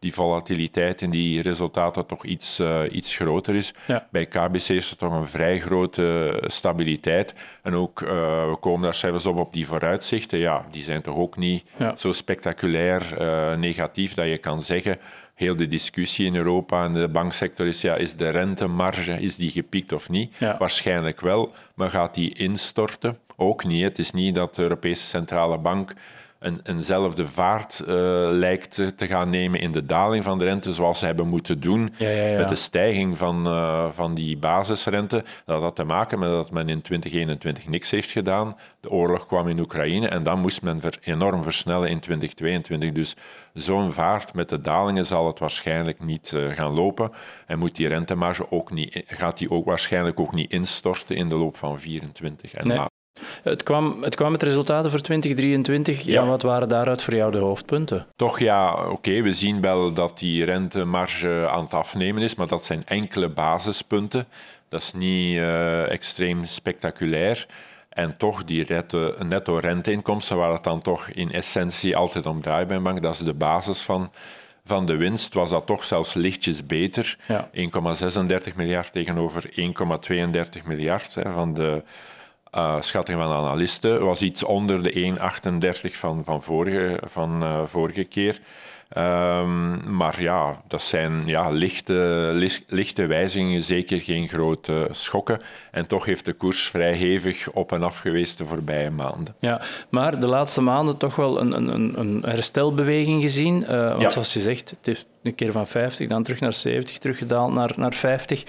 die 0.00 0.14
volatiliteit 0.14 1.02
en 1.02 1.10
die 1.10 1.42
resultaten 1.42 2.06
toch 2.06 2.24
iets, 2.24 2.60
uh, 2.60 2.80
iets 2.90 3.16
groter 3.16 3.54
is. 3.54 3.74
Bij 4.10 4.26
KBC 4.26 4.68
is 4.68 4.90
er 4.90 4.96
toch 4.96 5.12
een 5.12 5.28
vrij 5.28 5.60
grote 5.60 6.38
stabiliteit. 6.46 7.34
En 7.62 7.74
ook, 7.74 8.00
uh, 8.00 8.08
we 8.50 8.56
komen 8.60 8.82
daar 8.82 8.94
zelfs 8.94 9.26
op 9.26 9.36
op 9.36 9.52
die 9.52 9.66
vooruitzichten. 9.66 10.38
Ja, 10.38 10.64
die 10.70 10.82
zijn 10.82 11.02
toch 11.02 11.16
ook 11.16 11.36
niet 11.36 11.64
ja. 11.76 11.96
zo 11.96 12.12
spectaculair 12.12 13.02
uh, 13.20 13.56
negatief 13.56 14.14
dat 14.14 14.26
je 14.26 14.38
kan 14.38 14.62
zeggen 14.62 14.98
heel 15.34 15.56
de 15.56 15.66
discussie 15.66 16.26
in 16.26 16.36
Europa 16.36 16.84
en 16.84 16.92
de 16.92 17.08
banksector 17.08 17.66
is, 17.66 17.80
ja, 17.80 17.94
is 17.94 18.16
de 18.16 18.28
rentemarge, 18.28 19.12
is 19.12 19.36
die 19.36 19.50
gepiekt 19.50 19.92
of 19.92 20.08
niet? 20.08 20.36
Ja. 20.38 20.56
Waarschijnlijk 20.58 21.20
wel, 21.20 21.52
maar 21.74 21.90
gaat 21.90 22.14
die 22.14 22.34
instorten? 22.34 23.18
Ook 23.36 23.64
niet. 23.64 23.82
Het 23.82 23.98
is 23.98 24.10
niet 24.10 24.34
dat 24.34 24.54
de 24.54 24.62
Europese 24.62 25.04
Centrale 25.04 25.58
Bank 25.58 25.94
een, 26.40 26.60
eenzelfde 26.62 27.26
vaart 27.26 27.82
uh, 27.82 27.88
lijkt 28.30 28.74
te 28.96 29.06
gaan 29.06 29.30
nemen 29.30 29.60
in 29.60 29.72
de 29.72 29.86
daling 29.86 30.24
van 30.24 30.38
de 30.38 30.44
rente, 30.44 30.72
zoals 30.72 30.98
ze 30.98 31.06
hebben 31.06 31.28
moeten 31.28 31.60
doen 31.60 31.94
ja, 31.96 32.08
ja, 32.08 32.26
ja. 32.26 32.38
met 32.38 32.48
de 32.48 32.54
stijging 32.54 33.18
van, 33.18 33.46
uh, 33.46 33.88
van 33.94 34.14
die 34.14 34.36
basisrente. 34.36 35.24
Dat 35.44 35.62
had 35.62 35.76
te 35.76 35.84
maken 35.84 36.18
met 36.18 36.30
dat 36.30 36.50
men 36.50 36.68
in 36.68 36.82
2021 36.82 37.68
niks 37.68 37.90
heeft 37.90 38.10
gedaan. 38.10 38.56
De 38.80 38.90
oorlog 38.90 39.26
kwam 39.26 39.48
in 39.48 39.58
Oekraïne 39.58 40.08
en 40.08 40.22
dan 40.22 40.40
moest 40.40 40.62
men 40.62 40.80
ver, 40.80 40.98
enorm 41.02 41.42
versnellen 41.42 41.88
in 41.88 42.00
2022. 42.00 42.92
Dus 42.92 43.16
zo'n 43.54 43.92
vaart 43.92 44.34
met 44.34 44.48
de 44.48 44.60
dalingen 44.60 45.06
zal 45.06 45.26
het 45.26 45.38
waarschijnlijk 45.38 46.04
niet 46.04 46.32
uh, 46.34 46.52
gaan 46.52 46.72
lopen. 46.72 47.10
En 47.46 47.58
moet 47.58 47.76
die 47.76 47.88
rentemarge 47.88 48.50
ook 48.50 48.72
niet, 48.72 49.02
gaat 49.06 49.38
die 49.38 49.50
ook 49.50 49.64
waarschijnlijk 49.64 50.20
ook 50.20 50.32
niet 50.32 50.50
instorten 50.50 51.16
in 51.16 51.28
de 51.28 51.34
loop 51.34 51.56
van 51.56 51.76
2024 51.76 52.54
en 52.54 52.66
nee. 52.66 52.99
Het 53.42 53.62
kwam, 53.62 54.02
het 54.02 54.14
kwam 54.14 54.30
met 54.30 54.42
resultaten 54.42 54.90
voor 54.90 55.00
2023. 55.00 56.02
Ja. 56.02 56.26
wat 56.26 56.42
waren 56.42 56.68
daaruit 56.68 57.02
voor 57.02 57.14
jou 57.14 57.32
de 57.32 57.38
hoofdpunten? 57.38 58.06
Toch 58.16 58.38
ja, 58.38 58.86
oké, 58.88 59.22
we 59.22 59.34
zien 59.34 59.60
wel 59.60 59.92
dat 59.92 60.18
die 60.18 60.44
rentemarge 60.44 61.48
aan 61.50 61.62
het 61.62 61.74
afnemen 61.74 62.22
is, 62.22 62.34
maar 62.34 62.48
dat 62.48 62.64
zijn 62.64 62.82
enkele 62.84 63.28
basispunten. 63.28 64.26
Dat 64.68 64.82
is 64.82 64.92
niet 64.92 65.36
uh, 65.36 65.90
extreem 65.90 66.44
spectaculair. 66.44 67.46
En 67.88 68.16
toch 68.16 68.44
die 68.44 68.66
netto 69.18 69.56
renteinkomsten, 69.56 70.36
waar 70.36 70.52
het 70.52 70.64
dan 70.64 70.80
toch 70.80 71.08
in 71.08 71.32
essentie 71.32 71.96
altijd 71.96 72.26
om 72.26 72.42
draait 72.42 72.66
bij 72.66 72.76
een 72.76 72.82
bank, 72.82 73.02
dat 73.02 73.14
is 73.14 73.20
de 73.20 73.34
basis 73.34 73.80
van, 73.80 74.10
van 74.64 74.86
de 74.86 74.96
winst, 74.96 75.34
was 75.34 75.50
dat 75.50 75.66
toch 75.66 75.84
zelfs 75.84 76.14
lichtjes 76.14 76.66
beter. 76.66 77.16
Ja. 77.26 77.50
1,36 77.54 78.54
miljard 78.56 78.92
tegenover 78.92 79.50
1,32 79.50 80.66
miljard 80.66 81.14
hè, 81.14 81.32
van 81.32 81.54
de 81.54 81.82
uh, 82.54 82.80
schatting 82.80 83.18
van 83.18 83.32
analisten 83.32 84.04
was 84.04 84.22
iets 84.22 84.44
onder 84.44 84.82
de 84.82 85.16
1,38 85.90 85.96
van, 85.96 86.24
van, 86.24 86.42
vorige, 86.42 87.00
van 87.06 87.42
uh, 87.42 87.60
vorige 87.66 88.04
keer. 88.04 88.40
Um, 88.98 89.96
maar 89.96 90.22
ja, 90.22 90.62
dat 90.68 90.82
zijn 90.82 91.22
ja, 91.26 91.50
lichte, 91.50 92.32
lichte 92.66 93.06
wijzigingen, 93.06 93.62
zeker 93.62 94.00
geen 94.00 94.28
grote 94.28 94.88
schokken. 94.90 95.40
En 95.70 95.86
toch 95.86 96.04
heeft 96.04 96.24
de 96.24 96.32
koers 96.32 96.68
vrij 96.68 96.92
hevig 96.92 97.50
op 97.50 97.72
en 97.72 97.82
af 97.82 97.98
geweest 97.98 98.38
de 98.38 98.46
voorbije 98.46 98.90
maanden. 98.90 99.34
Ja, 99.38 99.60
maar 99.88 100.20
de 100.20 100.26
laatste 100.26 100.60
maanden 100.60 100.96
toch 100.96 101.16
wel 101.16 101.40
een, 101.40 101.52
een, 101.52 102.00
een 102.00 102.22
herstelbeweging 102.26 103.22
gezien. 103.22 103.62
Uh, 103.62 103.88
want 103.88 104.02
ja. 104.02 104.10
zoals 104.10 104.32
je 104.32 104.40
zegt, 104.40 104.70
het 104.70 104.86
heeft 104.86 105.06
een 105.22 105.34
keer 105.34 105.52
van 105.52 105.66
50, 105.66 106.08
dan 106.08 106.22
terug 106.22 106.40
naar 106.40 106.52
70, 106.52 106.98
teruggedaald 106.98 107.52
naar, 107.52 107.72
naar 107.76 107.94
50. 107.94 108.44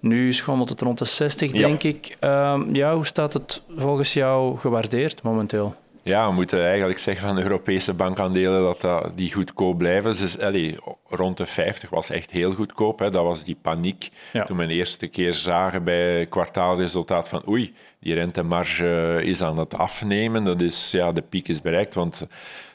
Nu 0.00 0.32
schommelt 0.32 0.68
het 0.68 0.80
rond 0.80 0.98
de 0.98 1.04
60, 1.04 1.50
denk 1.50 1.82
ik. 1.82 2.16
Uh, 2.20 2.60
ja, 2.72 2.94
hoe 2.94 3.06
staat 3.06 3.32
het 3.32 3.62
volgens 3.76 4.12
jou 4.12 4.58
gewaardeerd 4.58 5.22
momenteel? 5.22 5.74
Ja, 6.04 6.28
we 6.28 6.34
moeten 6.34 6.64
eigenlijk 6.64 6.98
zeggen 6.98 7.26
van 7.26 7.36
de 7.36 7.42
Europese 7.42 7.94
bankaandelen 7.94 8.62
dat, 8.62 8.80
dat 8.80 9.16
die 9.16 9.32
goedkoop 9.32 9.78
blijven. 9.78 10.16
Dus, 10.16 10.38
allez, 10.38 10.76
rond 11.08 11.36
de 11.36 11.46
50 11.46 11.90
was 11.90 12.10
echt 12.10 12.30
heel 12.30 12.52
goedkoop. 12.52 12.98
Hè. 12.98 13.10
Dat 13.10 13.24
was 13.24 13.44
die 13.44 13.56
paniek 13.62 14.10
toen 14.46 14.56
we 14.56 14.66
de 14.66 14.74
eerste 14.74 15.06
keer 15.06 15.34
zagen 15.34 15.84
bij 15.84 16.26
kwartaalresultaat 16.26 17.28
van 17.28 17.42
oei, 17.48 17.74
die 17.98 18.14
rentemarge 18.14 19.20
is 19.22 19.42
aan 19.42 19.58
het 19.58 19.74
afnemen. 19.74 20.44
Dat 20.44 20.60
is, 20.60 20.90
ja, 20.90 21.12
de 21.12 21.22
piek 21.22 21.48
is 21.48 21.60
bereikt, 21.60 21.94
want 21.94 22.26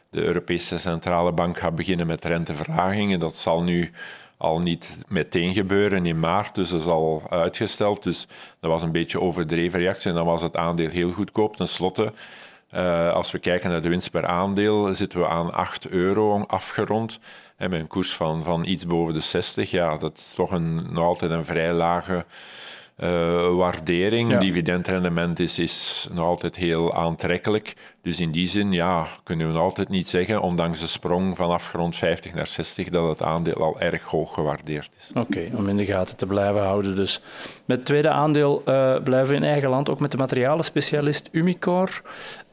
de 0.09 0.23
Europese 0.23 0.79
Centrale 0.79 1.31
Bank 1.31 1.57
gaat 1.57 1.75
beginnen 1.75 2.07
met 2.07 2.25
renteverlagingen. 2.25 3.19
Dat 3.19 3.35
zal 3.35 3.63
nu 3.63 3.91
al 4.37 4.59
niet 4.59 4.97
meteen 5.07 5.53
gebeuren 5.53 6.05
in 6.05 6.19
maart, 6.19 6.55
dus 6.55 6.69
dat 6.69 6.79
is 6.79 6.87
al 6.87 7.23
uitgesteld. 7.29 8.03
Dus 8.03 8.27
dat 8.59 8.71
was 8.71 8.81
een 8.81 8.91
beetje 8.91 9.21
overdreven 9.21 9.79
reactie 9.79 10.09
en 10.09 10.15
dan 10.15 10.25
was 10.25 10.41
het 10.41 10.55
aandeel 10.55 10.89
heel 10.89 11.11
goedkoop. 11.11 11.55
Ten 11.55 11.67
slotte 11.67 12.13
uh, 12.73 13.13
als 13.13 13.31
we 13.31 13.39
kijken 13.39 13.69
naar 13.69 13.81
de 13.81 13.89
winst 13.89 14.11
per 14.11 14.25
aandeel, 14.25 14.95
zitten 14.95 15.19
we 15.19 15.27
aan 15.27 15.53
8 15.53 15.87
euro 15.87 16.41
afgerond. 16.41 17.19
En 17.57 17.69
met 17.69 17.79
een 17.79 17.87
koers 17.87 18.15
van, 18.15 18.43
van 18.43 18.65
iets 18.65 18.85
boven 18.85 19.13
de 19.13 19.19
60. 19.19 19.71
Ja, 19.71 19.97
dat 19.97 20.17
is 20.17 20.33
toch 20.35 20.51
een, 20.51 20.93
nog 20.93 21.05
altijd 21.05 21.31
een 21.31 21.45
vrij 21.45 21.73
lage 21.73 22.25
uh, 22.97 23.55
waardering. 23.55 24.29
Ja. 24.29 24.39
Dividendrendement 24.39 25.39
is, 25.39 25.59
is 25.59 26.07
nog 26.11 26.25
altijd 26.25 26.55
heel 26.55 26.93
aantrekkelijk. 26.95 27.73
Dus 28.01 28.19
in 28.19 28.31
die 28.31 28.49
zin 28.49 28.71
ja, 28.71 29.07
kunnen 29.23 29.47
we 29.47 29.53
nog 29.53 29.61
altijd 29.61 29.89
niet 29.89 30.09
zeggen, 30.09 30.41
ondanks 30.41 30.79
de 30.79 30.87
sprong 30.87 31.35
vanaf 31.35 31.67
grond 31.67 31.95
50 31.95 32.33
naar 32.33 32.47
60, 32.47 32.89
dat 32.89 33.09
het 33.09 33.21
aandeel 33.21 33.55
al 33.55 33.79
erg 33.79 34.03
hoog 34.03 34.33
gewaardeerd 34.33 34.89
is. 34.97 35.11
Oké, 35.13 35.49
om 35.53 35.69
in 35.69 35.77
de 35.77 35.85
gaten 35.85 36.17
te 36.17 36.25
blijven 36.25 36.61
houden. 36.61 36.95
Dus 36.95 37.21
met 37.65 37.77
het 37.77 37.85
tweede 37.85 38.09
aandeel 38.09 38.63
uh, 38.65 38.95
blijven 39.03 39.29
we 39.29 39.35
in 39.35 39.43
eigen 39.43 39.69
land, 39.69 39.89
ook 39.89 39.99
met 39.99 40.11
de 40.11 40.17
materialenspecialist 40.17 41.29
Umicore. 41.31 41.91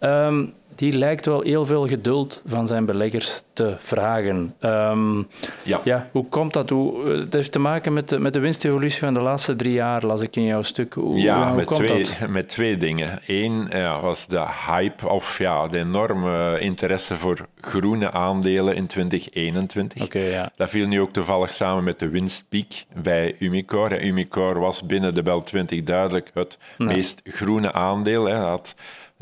Um, 0.01 0.55
die 0.75 0.93
lijkt 0.93 1.27
wel 1.27 1.41
heel 1.41 1.67
veel 1.67 1.89
geduld 1.89 2.43
van 2.47 2.67
zijn 2.67 2.85
beleggers 2.85 3.43
te 3.53 3.75
vragen. 3.79 4.55
Um, 4.61 5.27
ja. 5.63 5.81
ja. 5.85 6.09
Hoe 6.13 6.29
komt 6.29 6.53
dat? 6.53 6.71
Hoe, 6.71 7.09
het 7.09 7.33
heeft 7.33 7.53
te 7.53 7.59
maken 7.59 7.93
met 7.93 8.09
de, 8.09 8.19
met 8.19 8.33
de 8.33 8.39
winstevolutie 8.39 8.99
van 8.99 9.15
de 9.15 9.21
laatste 9.21 9.57
drie 9.57 9.73
jaar, 9.73 10.07
las 10.07 10.23
ik 10.23 10.37
in 10.37 10.45
jouw 10.45 10.63
stuk. 10.63 10.95
Hoe, 10.95 11.19
ja, 11.19 11.47
hoe 11.47 11.57
met, 11.57 11.65
komt 11.65 11.87
twee, 11.87 12.05
dat? 12.21 12.29
met 12.29 12.49
twee 12.49 12.77
dingen. 12.77 13.21
Eén 13.27 13.67
ja, 13.71 14.01
was 14.01 14.27
de 14.27 14.47
hype 14.67 15.09
of 15.09 15.39
ja, 15.39 15.69
de 15.69 15.79
enorme 15.79 16.59
interesse 16.61 17.15
voor 17.15 17.47
groene 17.61 18.11
aandelen 18.11 18.75
in 18.75 18.87
2021. 18.87 20.03
Okay, 20.03 20.31
ja. 20.31 20.51
Dat 20.57 20.71
viel 20.71 20.87
nu 20.87 21.01
ook 21.01 21.13
toevallig 21.13 21.53
samen 21.53 21.85
met 21.85 21.99
de 21.99 22.09
winstpiek 22.09 22.85
bij 23.03 23.37
Umicore. 23.39 24.01
Umicore 24.01 24.59
was 24.59 24.87
binnen 24.87 25.15
de 25.15 25.23
Bel 25.23 25.43
20 25.43 25.83
duidelijk 25.83 26.31
het 26.35 26.59
meest 26.79 27.21
groene 27.25 27.73
aandeel. 27.73 28.25
Hè. 28.25 28.41
Dat 28.41 28.75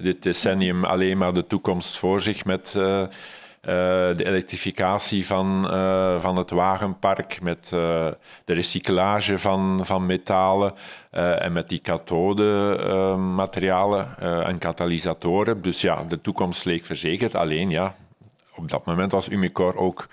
dit 0.02 0.22
decennium 0.22 0.84
alleen 0.84 1.18
maar 1.18 1.32
de 1.32 1.46
toekomst 1.46 1.98
voor 1.98 2.20
zich 2.20 2.44
met 2.44 2.74
uh, 2.76 2.84
uh, 2.84 3.06
de 4.16 4.24
elektrificatie 4.24 5.26
van, 5.26 5.68
uh, 5.70 6.20
van 6.20 6.36
het 6.36 6.50
wagenpark, 6.50 7.40
met 7.42 7.68
de 7.70 8.16
recyclage 8.44 9.38
van, 9.38 9.80
van 9.82 10.06
metalen 10.06 10.74
en 11.10 11.52
met 11.52 11.68
die 11.68 11.78
kathode 11.78 13.16
materialen 13.16 14.18
en 14.46 14.58
katalysatoren. 14.58 15.62
Dus 15.62 15.80
ja, 15.80 16.04
de 16.08 16.20
toekomst 16.20 16.64
leek 16.64 16.84
verzekerd. 16.84 17.34
Alleen 17.34 17.70
ja, 17.70 17.94
op 18.54 18.70
dat 18.70 18.86
moment 18.86 19.12
was 19.12 19.28
Umicore 19.28 19.76
ook 19.76 20.08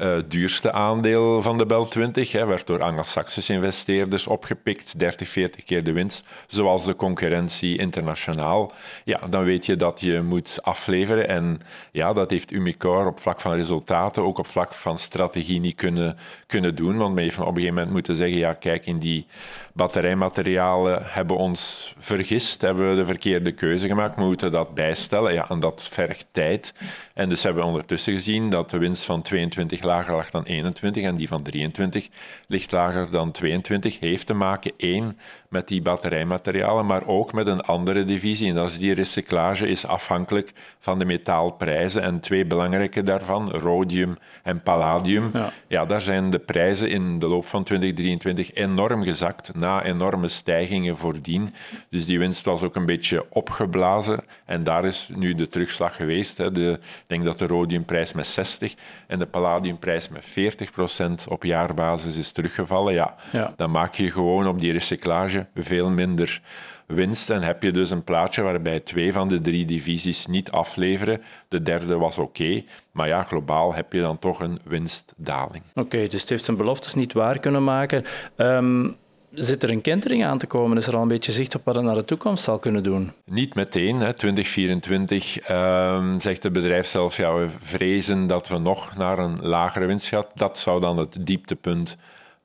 uh, 0.00 0.16
duurste 0.28 0.72
aandeel 0.72 1.42
van 1.42 1.58
de 1.58 1.66
Bel 1.66 1.84
20. 1.84 2.32
Hè, 2.32 2.46
werd 2.46 2.66
door 2.66 2.82
Anglo-Saxische 2.82 3.52
investeerders 3.52 4.26
opgepikt, 4.26 4.98
30, 4.98 5.28
40 5.28 5.64
keer 5.64 5.84
de 5.84 5.92
winst, 5.92 6.24
zoals 6.46 6.84
de 6.84 6.96
concurrentie 6.96 7.78
internationaal. 7.78 8.72
Ja, 9.04 9.20
dan 9.30 9.44
weet 9.44 9.66
je 9.66 9.76
dat 9.76 10.00
je 10.00 10.22
moet 10.22 10.58
afleveren. 10.62 11.28
En 11.28 11.60
ja, 11.92 12.12
dat 12.12 12.30
heeft 12.30 12.52
Umicore 12.52 13.08
op 13.08 13.20
vlak 13.20 13.40
van 13.40 13.54
resultaten, 13.54 14.22
ook 14.22 14.38
op 14.38 14.46
vlak 14.46 14.74
van 14.74 14.98
strategie 14.98 15.60
niet 15.60 15.76
kunnen, 15.76 16.16
kunnen 16.46 16.74
doen. 16.74 16.96
Want 16.96 17.14
men 17.14 17.22
heeft 17.22 17.38
op 17.38 17.46
een 17.46 17.54
gegeven 17.54 17.74
moment 17.74 17.92
moeten 17.92 18.16
zeggen, 18.16 18.38
ja, 18.38 18.52
kijk, 18.52 18.86
in 18.86 18.98
die 18.98 19.26
batterijmaterialen 19.74 21.02
hebben 21.02 21.36
ons 21.36 21.94
vergist, 21.98 22.60
hebben 22.60 22.90
we 22.90 22.96
de 22.96 23.06
verkeerde 23.06 23.52
keuze 23.52 23.86
gemaakt, 23.86 24.16
we 24.16 24.22
moeten 24.22 24.50
dat 24.50 24.74
bijstellen. 24.74 25.32
Ja, 25.32 25.48
en 25.48 25.60
dat 25.60 25.88
vergt 25.90 26.26
tijd. 26.32 26.74
En 27.14 27.28
dus 27.28 27.42
hebben 27.42 27.62
we 27.62 27.68
ondertussen 27.68 28.12
gezien 28.12 28.50
dat 28.50 28.70
de 28.70 28.78
winst 28.78 29.04
van 29.04 29.22
22 29.22 29.82
lager 29.82 30.14
lag 30.14 30.30
dan 30.30 30.44
21 30.44 31.02
en 31.02 31.16
die 31.16 31.28
van 31.28 31.42
23 31.42 32.08
ligt 32.46 32.72
lager 32.72 33.10
dan 33.10 33.30
22. 33.30 34.00
Heeft 34.00 34.26
te 34.26 34.34
maken, 34.34 34.72
één, 34.76 35.18
met 35.48 35.68
die 35.68 35.82
batterijmaterialen, 35.82 36.86
maar 36.86 37.06
ook 37.06 37.32
met 37.32 37.46
een 37.46 37.60
andere 37.60 38.04
divisie. 38.04 38.48
En 38.48 38.54
dat 38.54 38.70
is 38.70 38.78
die 38.78 38.94
recyclage 38.94 39.66
is 39.66 39.86
afhankelijk 39.86 40.52
van 40.78 40.98
de 40.98 41.04
metaalprijzen. 41.04 42.02
En 42.02 42.20
twee 42.20 42.44
belangrijke 42.44 43.02
daarvan, 43.02 43.50
rhodium 43.50 44.18
en 44.42 44.62
palladium. 44.62 45.30
Ja. 45.32 45.52
ja, 45.66 45.84
daar 45.84 46.00
zijn 46.00 46.30
de 46.30 46.38
prijzen 46.38 46.90
in 46.90 47.18
de 47.18 47.26
loop 47.26 47.46
van 47.46 47.64
2023 47.64 48.54
enorm 48.54 49.02
gezakt 49.02 49.54
na 49.64 49.84
enorme 49.84 50.28
stijgingen 50.28 50.98
voordien. 50.98 51.54
Dus 51.90 52.06
die 52.06 52.18
winst 52.18 52.44
was 52.44 52.62
ook 52.62 52.76
een 52.76 52.86
beetje 52.86 53.26
opgeblazen. 53.30 54.24
En 54.44 54.64
daar 54.64 54.84
is 54.84 55.10
nu 55.14 55.34
de 55.34 55.48
terugslag 55.48 55.96
geweest. 55.96 56.38
Hè. 56.38 56.52
De, 56.52 56.70
ik 56.80 57.04
denk 57.06 57.24
dat 57.24 57.38
de 57.38 57.46
rhodiumprijs 57.46 58.12
met 58.12 58.26
60 58.26 58.74
en 59.06 59.18
de 59.18 59.26
palladiumprijs 59.26 60.08
met 60.08 60.24
40 60.24 60.70
procent 60.70 61.26
op 61.28 61.44
jaarbasis 61.44 62.16
is 62.16 62.32
teruggevallen. 62.32 62.94
Ja, 62.94 63.14
ja, 63.32 63.52
dan 63.56 63.70
maak 63.70 63.94
je 63.94 64.10
gewoon 64.10 64.48
op 64.48 64.60
die 64.60 64.72
recyclage 64.72 65.46
veel 65.54 65.90
minder 65.90 66.40
winst. 66.86 67.30
En 67.30 67.42
heb 67.42 67.62
je 67.62 67.72
dus 67.72 67.90
een 67.90 68.04
plaatje 68.04 68.42
waarbij 68.42 68.80
twee 68.80 69.12
van 69.12 69.28
de 69.28 69.40
drie 69.40 69.64
divisies 69.64 70.26
niet 70.26 70.50
afleveren. 70.50 71.22
De 71.48 71.62
derde 71.62 71.96
was 71.96 72.18
oké. 72.18 72.62
maar 72.92 73.08
ja, 73.08 73.22
globaal 73.22 73.74
heb 73.74 73.92
je 73.92 74.00
dan 74.00 74.18
toch 74.18 74.40
een 74.40 74.58
winstdaling. 74.64 75.64
Oké, 75.74 76.06
dus 76.06 76.20
het 76.20 76.30
heeft 76.30 76.44
zijn 76.44 76.56
beloftes 76.56 76.94
niet 76.94 77.12
waar 77.12 77.40
kunnen 77.40 77.64
maken. 77.64 78.04
Ehm, 78.36 78.88
Zit 79.34 79.62
er 79.62 79.70
een 79.70 79.80
kentering 79.80 80.24
aan 80.24 80.38
te 80.38 80.46
komen? 80.46 80.76
Is 80.76 80.86
er 80.86 80.96
al 80.96 81.02
een 81.02 81.08
beetje 81.08 81.32
zicht 81.32 81.54
op 81.54 81.64
wat 81.64 81.74
het 81.74 81.84
naar 81.84 81.94
de 81.94 82.04
toekomst 82.04 82.44
zal 82.44 82.58
kunnen 82.58 82.82
doen? 82.82 83.12
Niet 83.24 83.54
meteen. 83.54 84.00
Hè. 84.00 84.12
2024 84.12 85.38
ehm, 85.38 86.18
zegt 86.18 86.42
het 86.42 86.52
bedrijf 86.52 86.86
zelf, 86.86 87.16
ja, 87.16 87.34
we 87.34 87.48
vrezen 87.62 88.26
dat 88.26 88.48
we 88.48 88.58
nog 88.58 88.96
naar 88.96 89.18
een 89.18 89.38
lagere 89.40 89.86
winst 89.86 90.06
gaan. 90.06 90.24
Dat 90.34 90.58
zou 90.58 90.80
dan 90.80 90.96
het 90.96 91.16
dieptepunt 91.20 91.96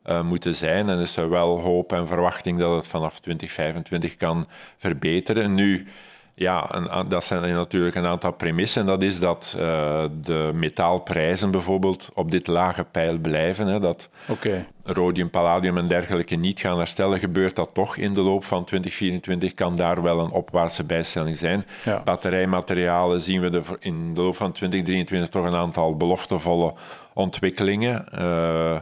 uh, 0.06 0.22
moeten 0.22 0.56
zijn. 0.56 0.90
En 0.90 1.00
is 1.00 1.18
er 1.18 1.30
wel 1.30 1.60
hoop 1.60 1.94
en 1.94 2.08
verwachting 2.08 2.60
dat 2.60 2.76
het 2.76 2.88
vanaf 2.88 3.20
2025 3.20 4.18
kan 4.18 4.48
verbeteren. 4.78 5.54
Nu, 5.54 5.88
ja, 6.34 6.68
dat 7.08 7.24
zijn 7.24 7.54
natuurlijk 7.54 7.96
een 7.96 8.06
aantal 8.06 8.32
premissen. 8.32 8.82
En 8.82 8.88
dat 8.88 9.02
is 9.02 9.20
dat 9.20 9.56
uh, 9.58 10.04
de 10.22 10.52
metaalprijzen 10.54 11.52
bijvoorbeeld 11.52 12.10
op 12.14 12.32
dit 12.32 12.48
lage 12.48 12.84
pijl 12.84 13.18
blijven. 13.18 13.68
Hè, 13.68 13.80
dat 13.80 14.10
okay. 14.28 14.68
Rhodium, 14.94 15.30
palladium 15.30 15.78
en 15.78 15.88
dergelijke 15.88 16.36
niet 16.36 16.60
gaan 16.60 16.78
herstellen. 16.78 17.20
Gebeurt 17.20 17.56
dat 17.56 17.70
toch 17.74 17.98
in 17.98 18.14
de 18.14 18.22
loop 18.22 18.44
van 18.44 18.64
2024, 18.66 19.54
kan 19.54 19.76
daar 19.76 20.02
wel 20.02 20.20
een 20.20 20.32
opwaartse 20.32 20.84
bijstelling 20.84 21.38
zijn. 21.38 21.66
Batterijmaterialen 22.04 23.22
zien 23.22 23.42
we 23.42 23.50
de, 23.50 23.62
in 23.80 24.14
de 24.14 24.22
loop 24.22 24.36
van 24.36 24.52
2023 24.52 25.30
toch 25.30 25.46
een 25.46 25.56
aantal 25.56 25.98
beloftevolle 25.98 26.74
ontwikkelingen. 27.14 28.06
Uh, 28.14 28.78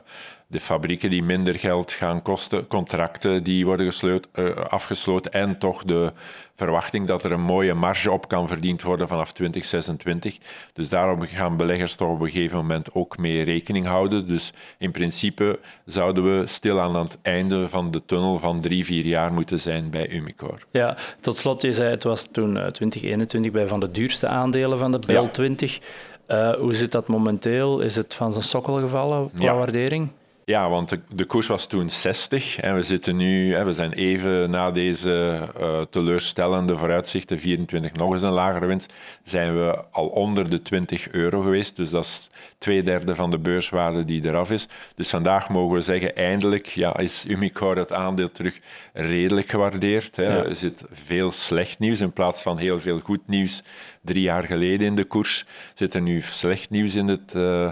de 0.50 0.60
fabrieken 0.60 1.10
die 1.10 1.24
minder 1.24 1.56
geld 1.60 1.92
gaan 1.92 2.22
kosten, 2.22 2.68
contracten 2.68 3.44
die 3.44 3.66
worden 3.66 3.94
uh, 4.36 4.56
afgesloten 4.56 5.32
en 5.32 5.58
toch 5.58 5.84
de 5.84 6.14
verwachting 6.56 7.08
dat 7.08 7.24
er 7.24 7.32
een 7.32 7.42
mooie 7.42 7.74
marge 7.74 8.12
op 8.12 8.28
kan 8.28 8.48
verdiend 8.48 8.82
worden 8.82 9.08
vanaf 9.08 9.32
2026. 9.32 10.38
Dus 10.74 10.90
daarom 10.90 11.22
gaan 11.22 11.58
beleggers 11.58 11.96
toch 11.96 12.10
op 12.10 12.22
een 12.22 12.32
gegeven 12.32 12.58
moment 12.58 12.94
ook 12.94 13.18
mee 13.18 13.44
rekening 13.44 13.86
houden. 13.86 14.28
Dus 14.28 14.54
in 14.78 14.92
principe 14.92 15.60
zouden 15.98 16.40
we 16.40 16.48
stil 16.48 16.82
aan 16.82 16.96
het 16.96 17.18
einde 17.22 17.70
van 17.70 17.92
de 17.92 18.06
tunnel 18.06 18.40
van 18.40 18.62
drie, 18.62 18.86
vier 18.86 19.06
jaar 19.06 19.34
moeten 19.34 19.60
zijn 19.60 19.90
bij 19.90 20.10
Umicore. 20.10 20.60
Ja, 20.72 20.98
tot 21.22 21.36
slot, 21.36 21.62
je 21.62 21.72
zei 21.72 21.90
het 21.90 22.04
was 22.04 22.28
toen 22.32 22.54
2021 22.54 23.52
bij 23.52 23.68
van 23.68 23.80
de 23.80 23.92
duurste 23.92 24.28
aandelen 24.28 24.80
van 24.80 24.92
de 24.92 25.00
BEL 25.08 25.32
20. 25.32 25.80
Uh, 26.28 26.54
hoe 26.54 26.74
zit 26.74 26.92
dat 26.92 27.08
momenteel? 27.08 27.80
Is 27.80 27.96
het 27.96 28.14
van 28.14 28.32
zijn 28.32 28.44
sokkel 28.44 28.80
gevallen 28.80 29.32
qua 29.36 29.56
waardering? 29.56 30.10
Ja, 30.50 30.70
want 30.70 30.90
de, 30.90 31.00
de, 31.10 31.26
koers 31.26 31.48
was 31.48 31.68
toen 31.68 31.90
60 31.90 32.60
en 32.60 32.76
we 32.76 32.84
zitten 32.84 33.16
nu, 33.16 33.54
hè, 33.54 33.66
we 33.66 33.74
zijn 33.74 33.94
even 33.94 34.50
na 34.50 34.72
deze 34.72 35.40
uh, 35.60 35.82
teleurstellende 35.82 36.78
vooruitzichten, 36.78 37.40
24 37.40 37.92
nog 37.94 38.14
eens 38.14 38.22
een 38.22 38.32
lagere 38.32 38.66
winst, 38.66 38.94
zijn 39.24 39.58
we 39.58 39.84
al 39.92 40.08
onder 40.08 40.50
de 40.50 40.62
20 40.62 41.12
euro 41.12 41.42
geweest. 41.42 41.76
Dus 41.76 41.90
dat 41.90 42.04
is 42.04 42.30
twee 42.58 42.84
derde 42.84 43.16
van 43.16 43.32
de 43.32 43.38
beurswaarde 43.38 44.06
die 44.06 44.26
eraf 44.26 44.52
is. 44.52 44.68
Dus 44.96 45.10
vandaag 45.10 45.50
mogen 45.50 45.76
we 45.76 45.82
zeggen, 45.82 46.16
eindelijk 46.16 46.68
ja, 46.68 46.98
is 46.98 47.26
Umicore 47.28 47.80
het 47.80 47.92
aandeel 47.92 48.32
terug 48.32 48.60
redelijk 48.94 49.50
gewaardeerd. 49.50 50.16
Hè. 50.16 50.48
Er 50.48 50.56
zit 50.56 50.84
veel 50.92 51.32
slecht 51.32 51.80
nieuws 51.80 52.00
in 52.00 52.14
plaats 52.14 52.42
van 52.42 52.58
heel 52.58 52.80
veel 52.80 53.00
goed 53.00 53.28
nieuws. 53.28 53.64
Drie 54.02 54.22
jaar 54.22 54.44
geleden 54.44 54.88
in 54.88 54.96
de 54.96 55.06
koers 55.06 55.46
zit 55.74 55.94
er 55.94 56.02
nu 56.02 56.22
slecht 56.22 56.70
nieuws 56.70 56.96
in 56.96 57.08
het... 57.08 57.34
Uh, 57.36 57.70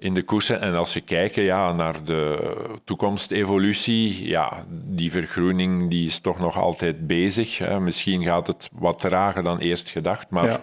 in 0.00 0.14
de 0.14 0.22
koersen. 0.22 0.60
En 0.60 0.74
als 0.74 0.94
we 0.94 1.00
kijken 1.00 1.42
ja, 1.42 1.72
naar 1.72 2.04
de 2.04 2.52
toekomstevolutie, 2.84 4.28
ja, 4.28 4.64
die 4.68 5.10
vergroening 5.10 5.90
die 5.90 6.06
is 6.06 6.20
toch 6.20 6.38
nog 6.38 6.56
altijd 6.56 7.06
bezig. 7.06 7.58
Hè. 7.58 7.80
Misschien 7.80 8.22
gaat 8.22 8.46
het 8.46 8.70
wat 8.72 8.98
trager 8.98 9.42
dan 9.42 9.58
eerst 9.58 9.90
gedacht, 9.90 10.30
maar 10.30 10.60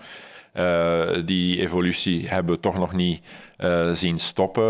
uh, 0.53 1.25
die 1.25 1.59
evolutie 1.59 2.27
hebben 2.27 2.55
we 2.55 2.59
toch 2.59 2.77
nog 2.77 2.93
niet 2.93 3.21
uh, 3.57 3.91
zien 3.91 4.19
stoppen. 4.19 4.63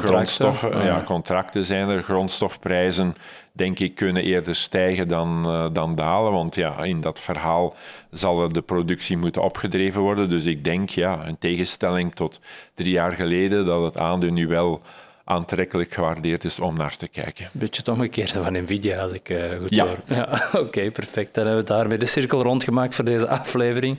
Grondstoffen, 0.00 0.84
ja, 0.84 1.02
contracten 1.04 1.64
zijn 1.64 1.88
er, 1.88 2.02
grondstofprijzen 2.02 3.14
denk 3.56 3.78
ik, 3.78 3.94
kunnen 3.94 4.22
eerder 4.22 4.54
stijgen 4.54 5.08
dan, 5.08 5.44
uh, 5.46 5.66
dan 5.72 5.94
dalen. 5.94 6.32
Want 6.32 6.54
ja, 6.54 6.84
in 6.84 7.00
dat 7.00 7.20
verhaal 7.20 7.74
zal 8.10 8.42
er 8.42 8.52
de 8.52 8.62
productie 8.62 9.16
moeten 9.16 9.42
opgedreven 9.42 10.00
worden. 10.00 10.28
Dus 10.28 10.44
ik 10.44 10.64
denk, 10.64 10.88
ja, 10.88 11.24
in 11.24 11.38
tegenstelling 11.38 12.14
tot 12.14 12.40
drie 12.74 12.92
jaar 12.92 13.12
geleden, 13.12 13.66
dat 13.66 13.84
het 13.84 13.96
aandeel 13.96 14.32
nu 14.32 14.46
wel 14.46 14.82
aantrekkelijk 15.24 15.94
gewaardeerd 15.94 16.44
is 16.44 16.60
om 16.60 16.76
naar 16.76 16.96
te 16.96 17.08
kijken. 17.08 17.48
Beetje 17.52 17.80
het 17.80 17.88
omgekeerde 17.88 18.42
van 18.42 18.52
Nvidia, 18.52 19.02
als 19.02 19.12
ik 19.12 19.28
uh, 19.28 19.50
goed 19.60 19.74
ja. 19.74 19.86
hoor. 19.86 19.98
Ja, 20.06 20.48
Oké, 20.64 20.90
perfect. 20.90 21.34
Dan 21.34 21.46
hebben 21.46 21.64
we 21.64 21.72
daarmee 21.72 21.98
de 21.98 22.06
cirkel 22.06 22.42
rondgemaakt 22.42 22.94
voor 22.94 23.04
deze 23.04 23.28
aflevering. 23.38 23.98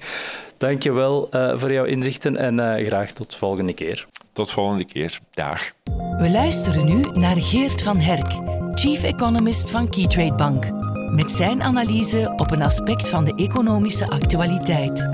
Dank 0.58 0.84
je 0.84 0.92
wel 0.92 1.30
uh, 1.32 1.58
voor 1.58 1.72
jouw 1.72 1.86
inzichten 1.86 2.38
en 2.38 2.58
uh, 2.60 2.88
graag 2.88 3.12
tot 3.12 3.32
de 3.32 3.38
volgende 3.38 3.74
keer. 3.74 4.08
Tot 4.34 4.52
volgende 4.52 4.86
keer. 4.86 5.20
Dag. 5.34 5.72
We 6.18 6.30
luisteren 6.30 6.86
nu 6.86 7.02
naar 7.14 7.36
Geert 7.38 7.82
van 7.82 7.98
Herk, 7.98 8.55
Chief 8.76 9.04
Economist 9.04 9.70
van 9.70 9.90
Keytrade 9.90 10.36
Bank, 10.36 10.66
met 11.12 11.32
zijn 11.32 11.62
analyse 11.62 12.34
op 12.38 12.52
een 12.52 12.62
aspect 12.62 13.10
van 13.10 13.26
de 13.26 13.36
economische 13.36 14.08
actualiteit. 14.08 15.08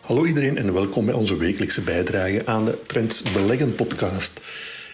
Hallo 0.00 0.24
iedereen 0.24 0.58
en 0.58 0.72
welkom 0.72 1.06
bij 1.06 1.14
onze 1.14 1.36
wekelijkse 1.36 1.80
bijdrage 1.80 2.42
aan 2.44 2.64
de 2.64 2.78
Trends 2.86 3.22
Beleggen 3.32 3.74
podcast. 3.74 4.40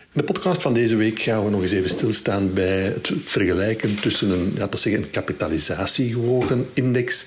In 0.00 0.20
de 0.20 0.22
podcast 0.22 0.62
van 0.62 0.74
deze 0.74 0.96
week 0.96 1.18
gaan 1.18 1.44
we 1.44 1.50
nog 1.50 1.62
eens 1.62 1.72
even 1.72 1.90
stilstaan 1.90 2.52
bij 2.52 2.82
het 2.82 3.12
vergelijken 3.24 4.00
tussen 4.00 4.30
een, 4.30 4.52
ja, 4.56 4.68
zeggen, 4.70 5.02
een 5.02 5.10
kapitalisatiegewogen 5.10 6.66
index 6.72 7.26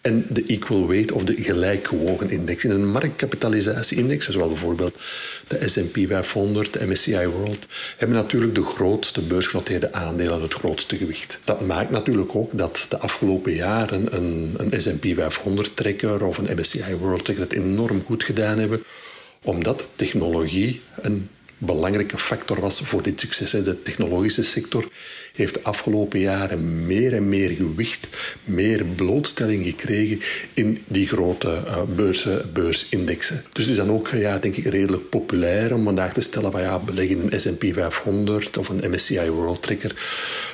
en 0.00 0.26
de 0.28 0.44
equal 0.46 0.86
weight 0.86 1.12
of 1.12 1.24
de 1.24 1.42
gelijkgewogen 1.42 2.30
index. 2.30 2.64
In 2.64 2.70
een 2.70 2.90
marktkapitalisatie-index, 2.90 4.28
zoals 4.28 4.48
bijvoorbeeld 4.48 4.98
de 5.48 5.68
S&P 5.68 5.98
500, 6.06 6.72
de 6.72 6.86
MSCI 6.86 7.26
World, 7.26 7.66
hebben 7.96 8.16
natuurlijk 8.16 8.54
de 8.54 8.62
grootste 8.62 9.20
beursgenoteerde 9.20 9.92
aandelen 9.92 10.42
het 10.42 10.54
grootste 10.54 10.96
gewicht. 10.96 11.38
Dat 11.44 11.60
maakt 11.60 11.90
natuurlijk 11.90 12.36
ook 12.36 12.58
dat 12.58 12.86
de 12.88 12.98
afgelopen 12.98 13.54
jaren 13.54 14.16
een, 14.16 14.54
een 14.56 14.80
S&P 14.80 15.04
500-trekker 15.04 16.22
of 16.22 16.38
een 16.38 16.58
MSCI 16.58 16.94
World-trekker 16.98 17.44
het 17.44 17.54
enorm 17.54 18.02
goed 18.02 18.24
gedaan 18.24 18.58
hebben, 18.58 18.82
omdat 19.42 19.88
technologie 19.94 20.80
een 21.02 21.28
belangrijke 21.58 22.18
factor 22.18 22.60
was 22.60 22.80
voor 22.80 23.02
dit 23.02 23.20
succes. 23.20 23.50
De 23.50 23.82
technologische 23.82 24.42
sector 24.42 24.88
heeft 25.40 25.54
de 25.54 25.62
afgelopen 25.62 26.20
jaren 26.20 26.86
meer 26.86 27.14
en 27.14 27.28
meer 27.28 27.50
gewicht, 27.50 28.08
meer 28.44 28.84
blootstelling 28.84 29.64
gekregen 29.64 30.20
in 30.54 30.78
die 30.86 31.06
grote 31.06 31.62
uh, 31.66 31.82
beurzen, 31.96 32.50
beursindexen. 32.52 33.44
Dus 33.52 33.64
het 33.64 33.72
is 33.72 33.78
dan 33.78 33.90
ook, 33.90 34.08
ja, 34.08 34.38
denk 34.38 34.56
ik, 34.56 34.64
redelijk 34.64 35.08
populair 35.08 35.74
om 35.74 35.84
vandaag 35.84 36.12
te 36.12 36.20
stellen 36.20 36.52
van 36.52 36.60
ja, 36.60 36.78
beleggen 36.78 37.16
in 37.16 37.28
een 37.30 37.40
S&P 37.40 37.64
500 37.72 38.56
of 38.56 38.68
een 38.68 38.90
MSCI 38.90 39.30
World 39.30 39.62
Tracker. 39.62 39.94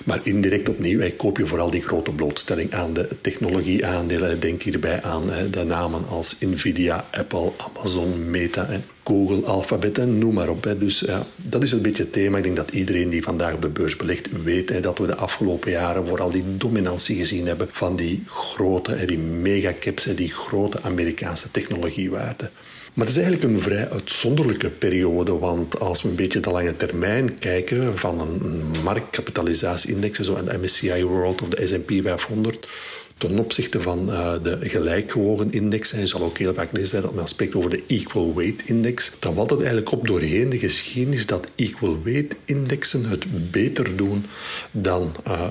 Maar 0.04 0.20
indirect 0.22 0.68
opnieuw, 0.68 0.98
wij 0.98 1.10
koop 1.10 1.38
je 1.38 1.46
vooral 1.46 1.70
die 1.70 1.82
grote 1.82 2.12
blootstelling 2.12 2.74
aan 2.74 2.92
de 2.92 3.08
technologieaandelen. 3.20 4.40
Denk 4.40 4.62
hierbij 4.62 5.02
aan 5.02 5.30
de 5.50 5.64
namen 5.64 6.08
als 6.08 6.36
Nvidia, 6.40 7.06
Apple, 7.10 7.52
Amazon, 7.56 8.30
Meta 8.30 8.66
en 8.68 8.84
Google, 9.06 9.44
Alphabet 9.44 9.98
en 9.98 10.18
noem 10.18 10.34
maar 10.34 10.48
op. 10.48 10.74
Dus 10.78 11.00
ja, 11.00 11.26
dat 11.36 11.62
is 11.62 11.72
een 11.72 11.82
beetje 11.82 12.02
het 12.02 12.12
thema. 12.12 12.36
Ik 12.36 12.42
denk 12.42 12.56
dat 12.56 12.70
iedereen 12.70 13.08
die 13.08 13.22
vandaag 13.22 13.54
op 13.54 13.62
de 13.62 13.68
beurs 13.68 13.96
belegt 13.96 14.28
weet 14.42 14.70
dat 14.80 14.98
we 14.98 15.06
de 15.06 15.16
afgelopen 15.16 15.70
jaren 15.70 16.06
vooral 16.06 16.30
die 16.30 16.56
dominantie 16.56 17.16
gezien 17.16 17.46
hebben 17.46 17.68
van 17.72 17.96
die 17.96 18.22
grote, 18.26 19.04
die 19.04 19.18
megacaps, 19.18 20.04
die 20.04 20.32
grote 20.32 20.82
Amerikaanse 20.82 21.50
technologiewaarden. 21.50 22.50
Maar 22.96 23.06
het 23.06 23.16
is 23.16 23.22
eigenlijk 23.22 23.54
een 23.54 23.60
vrij 23.60 23.90
uitzonderlijke 23.90 24.70
periode, 24.70 25.38
want 25.38 25.80
als 25.80 26.02
we 26.02 26.08
een 26.08 26.14
beetje 26.14 26.40
de 26.40 26.50
lange 26.50 26.76
termijn 26.76 27.38
kijken 27.38 27.98
van 27.98 28.20
een 28.20 28.62
marktkapitalisatieindex, 28.82 30.18
zoals 30.18 30.44
de 30.44 30.58
MSCI 30.58 31.04
World 31.04 31.42
of 31.42 31.48
de 31.48 31.66
S&P 31.66 31.92
500, 32.02 32.68
ten 33.18 33.38
opzichte 33.38 33.80
van 33.80 34.08
uh, 34.08 34.32
de 34.42 34.58
gelijkgewogen 34.60 35.52
index. 35.52 35.92
En 35.92 36.00
je 36.00 36.06
zal 36.06 36.22
ook 36.22 36.38
heel 36.38 36.54
vaak 36.54 36.76
lezen 36.76 37.02
dat 37.02 37.14
men 37.14 37.28
spreekt 37.28 37.54
over 37.54 37.70
de 37.70 37.82
equal 37.86 38.34
weight 38.34 38.62
index. 38.64 39.12
Dan 39.18 39.34
valt 39.34 39.50
het 39.50 39.58
eigenlijk 39.58 39.92
op 39.92 40.06
doorheen 40.06 40.48
de 40.48 40.58
geschiedenis 40.58 41.26
dat 41.26 41.48
equal 41.54 42.02
weight 42.02 42.36
indexen 42.44 43.04
het 43.04 43.50
beter 43.50 43.96
doen 43.96 44.24
dan 44.70 45.14
uh, 45.26 45.48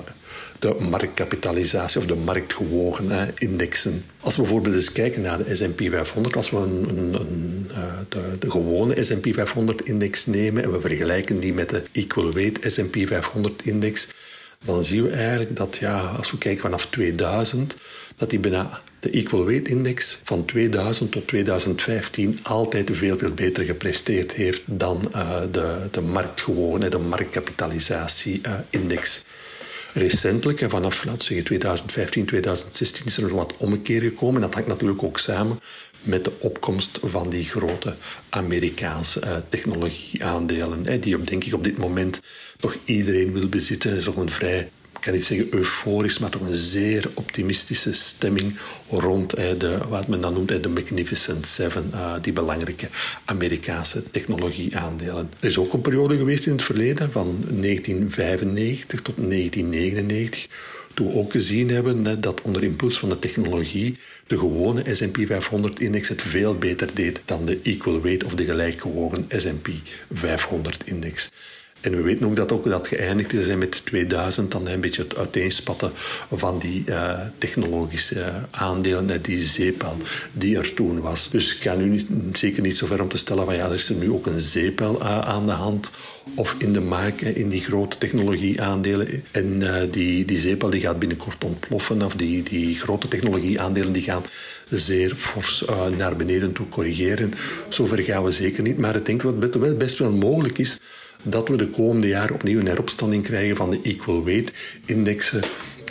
de 0.58 0.74
marktkapitalisatie 0.78 2.00
of 2.00 2.06
de 2.06 2.14
marktgewogen 2.14 3.10
hè, 3.10 3.26
indexen. 3.38 4.04
Als 4.20 4.36
we 4.36 4.42
bijvoorbeeld 4.42 4.74
eens 4.74 4.92
kijken 4.92 5.22
naar 5.22 5.44
de 5.44 5.54
S&P 5.54 5.80
500, 5.90 6.36
als 6.36 6.50
we 6.50 6.56
een, 6.56 7.14
een, 7.14 7.66
de, 8.38 8.50
gewone 8.50 9.04
S&P 9.04 9.26
500-index 9.26 10.26
nemen 10.26 10.62
en 10.62 10.72
we 10.72 10.80
vergelijken 10.80 11.40
die 11.40 11.52
met 11.52 11.68
de 11.68 11.82
equal 11.92 12.32
weight 12.32 12.72
S&P 12.72 12.96
500-index, 12.96 14.08
dan 14.66 14.84
zien 14.84 15.02
we 15.02 15.10
eigenlijk 15.10 15.56
dat 15.56 15.76
ja, 15.76 16.00
als 16.00 16.30
we 16.30 16.38
kijken 16.38 16.60
vanaf 16.60 16.86
2000, 16.86 17.76
dat 18.16 18.30
die 18.30 18.38
bijna 18.38 18.80
de 19.00 19.10
Equal 19.10 19.44
Weight 19.44 19.68
Index 19.68 20.20
van 20.24 20.44
2000 20.44 21.12
tot 21.12 21.26
2015 21.26 22.38
altijd 22.42 22.90
veel, 22.92 23.18
veel 23.18 23.34
beter 23.34 23.64
gepresteerd 23.64 24.32
heeft 24.32 24.62
dan 24.64 25.10
uh, 25.14 25.40
de, 25.50 25.76
de 25.90 26.00
marktgewone, 26.00 26.88
de 26.88 26.98
marktkapitalisatie-index. 26.98 29.24
Recentelijk, 29.92 30.60
en 30.60 30.70
vanaf 30.70 31.04
laten 31.04 31.18
we 31.18 31.24
zeggen 31.24 31.44
2015, 31.44 32.26
2016, 32.26 33.06
is 33.06 33.18
er 33.18 33.34
wat 33.34 33.56
ommekeer 33.56 34.00
gekomen. 34.00 34.40
Dat 34.40 34.54
hangt 34.54 34.68
natuurlijk 34.68 35.02
ook 35.02 35.18
samen 35.18 35.60
met 36.00 36.24
de 36.24 36.32
opkomst 36.38 36.98
van 37.02 37.30
die 37.30 37.44
grote 37.44 37.94
Amerikaanse 38.28 39.20
uh, 39.24 39.36
technologieaandelen, 39.48 41.00
die 41.00 41.16
op, 41.16 41.26
denk 41.26 41.44
ik 41.44 41.54
op 41.54 41.64
dit 41.64 41.78
moment 41.78 42.20
toch 42.58 42.76
iedereen 42.84 43.32
wil 43.32 43.48
bezitten. 43.48 43.90
Dat 43.90 43.98
is 43.98 44.08
ook 44.08 44.16
een 44.16 44.30
vrij 44.30 44.68
ik 44.96 45.02
kan 45.02 45.12
niet 45.12 45.24
zeggen 45.24 45.54
euforisch, 45.54 46.18
maar 46.18 46.30
toch 46.30 46.42
een 46.42 46.54
zeer 46.54 47.10
optimistische 47.14 47.92
stemming 47.92 48.58
rond 48.90 49.30
de, 49.30 49.78
wat 49.88 50.08
men 50.08 50.20
dan 50.20 50.32
noemt 50.32 50.62
de 50.62 50.68
Magnificent 50.68 51.48
Seven, 51.48 51.90
uh, 51.94 52.14
die 52.20 52.32
belangrijke 52.32 52.88
Amerikaanse 53.24 54.10
technologieaandelen. 54.10 55.30
Er 55.40 55.48
is 55.48 55.58
ook 55.58 55.72
een 55.72 55.80
periode 55.80 56.16
geweest 56.16 56.46
in 56.46 56.52
het 56.52 56.62
verleden, 56.62 57.12
van 57.12 57.26
1995 57.48 59.02
tot 59.02 59.16
1999, 59.16 60.46
toen 60.94 61.06
we 61.06 61.14
ook 61.14 61.32
gezien 61.32 61.68
hebben 61.68 62.20
dat 62.20 62.40
onder 62.40 62.62
impuls 62.62 62.98
van 62.98 63.08
de 63.08 63.18
technologie 63.18 63.98
de 64.26 64.38
gewone 64.38 64.94
S&P 64.94 65.18
500-index 65.18 66.08
het 66.08 66.22
veel 66.22 66.58
beter 66.58 66.88
deed 66.94 67.20
dan 67.24 67.44
de 67.44 67.58
equal 67.62 68.00
weight 68.00 68.24
of 68.24 68.34
de 68.34 68.44
gelijkgewogen 68.44 69.26
S&P 69.28 69.68
500-index. 70.14 71.28
En 71.86 71.96
we 71.96 72.02
weten 72.02 72.26
ook 72.26 72.36
dat 72.36 72.52
ook 72.52 72.64
dat 72.64 72.88
geëindigd 72.88 73.32
is 73.32 73.54
met 73.56 73.84
2000, 73.84 74.50
dan 74.50 74.68
een 74.68 74.80
beetje 74.80 75.02
het 75.02 75.16
uiteenspatten 75.16 75.90
van 76.32 76.58
die 76.58 76.84
uh, 76.86 77.20
technologische 77.38 78.32
aandelen, 78.50 79.22
die 79.22 79.42
zeepel 79.42 79.96
die 80.32 80.56
er 80.56 80.74
toen 80.74 81.00
was. 81.00 81.30
Dus 81.30 81.54
ik 81.54 81.62
ga 81.62 81.74
nu 81.74 82.06
zeker 82.32 82.62
niet 82.62 82.76
zo 82.76 82.86
ver 82.86 83.02
om 83.02 83.08
te 83.08 83.16
stellen 83.16 83.44
van 83.44 83.54
ja, 83.56 83.66
er 83.66 83.74
is 83.74 83.88
er 83.88 83.96
nu 83.96 84.10
ook 84.10 84.26
een 84.26 84.40
zeepel 84.40 85.00
uh, 85.00 85.18
aan 85.18 85.46
de 85.46 85.52
hand 85.52 85.90
of 86.34 86.54
in 86.58 86.72
de 86.72 86.80
maak 86.80 87.20
in 87.20 87.48
die 87.48 87.60
grote 87.60 87.98
technologieaandelen. 87.98 89.24
En 89.30 89.60
uh, 89.60 89.74
die, 89.90 90.24
die 90.24 90.40
zeepel 90.40 90.70
die 90.70 90.80
gaat 90.80 90.98
binnenkort 90.98 91.44
ontploffen, 91.44 92.02
of 92.02 92.14
die, 92.14 92.42
die 92.42 92.74
grote 92.74 93.08
technologieaandelen 93.08 93.92
die 93.92 94.02
gaan 94.02 94.22
zeer 94.68 95.14
fors 95.14 95.64
naar 95.96 96.16
beneden 96.16 96.52
toe 96.52 96.68
corrigeren. 96.68 97.32
Zover 97.68 98.02
gaan 98.02 98.24
we 98.24 98.30
zeker 98.30 98.62
niet, 98.62 98.78
maar 98.78 98.96
ik 98.96 99.06
denk 99.06 99.22
wat 99.22 99.78
best 99.78 99.98
wel 99.98 100.10
mogelijk 100.10 100.58
is 100.58 100.78
dat 101.22 101.48
we 101.48 101.56
de 101.56 101.68
komende 101.68 102.08
jaren 102.08 102.34
opnieuw 102.34 102.58
een 102.58 102.66
heropstanding 102.66 103.22
krijgen 103.22 103.56
van 103.56 103.70
de 103.70 103.80
equal 103.82 104.24
weight 104.24 104.52
indexen. 104.84 105.42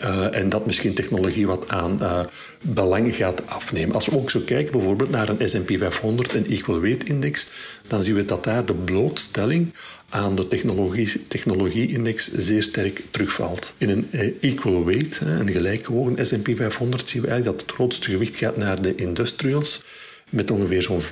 Uh, 0.04 0.36
en 0.36 0.50
dat 0.50 0.66
misschien 0.66 0.94
technologie 0.94 1.48
wat 1.48 1.68
aan 1.68 1.98
uh, 2.02 2.20
belang 2.62 3.16
gaat 3.16 3.48
afnemen. 3.48 3.96
Als 3.96 4.06
we 4.06 4.18
ook 4.18 4.32
zo 4.32 4.40
kijken 4.46 4.72
bijvoorbeeld 4.72 5.10
naar 5.10 5.30
een 5.30 5.50
S&P 5.50 5.78
500 5.78 6.34
en 6.34 6.46
Equal 6.46 6.82
Weight 6.82 7.04
Index, 7.04 7.48
dan 7.88 8.04
zien 8.04 8.16
we 8.16 8.26
dat 8.26 8.44
daar 8.44 8.66
de 8.66 8.74
blootstelling 8.74 9.74
aan 10.10 10.36
de 10.36 10.48
technologie-index 11.28 12.32
zeer 12.34 12.64
sterk 12.64 13.02
terugvalt. 13.12 13.74
In 13.78 13.90
een 13.90 14.08
uh, 14.12 14.34
Equal 14.42 14.86
Weight, 14.86 15.20
een 15.20 15.50
gelijkgewogen 15.50 16.26
S&P 16.26 16.50
500, 16.56 17.10
zien 17.10 17.22
we 17.22 17.28
eigenlijk 17.28 17.58
dat 17.58 17.68
het 17.68 17.76
grootste 17.76 18.10
gewicht 18.10 18.38
gaat 18.38 18.58
naar 18.58 18.82
de 18.82 18.96
industrials 18.96 19.84
met 20.30 20.52
ongeveer 20.52 20.82
zo'n 20.82 21.02
15% 21.02 21.06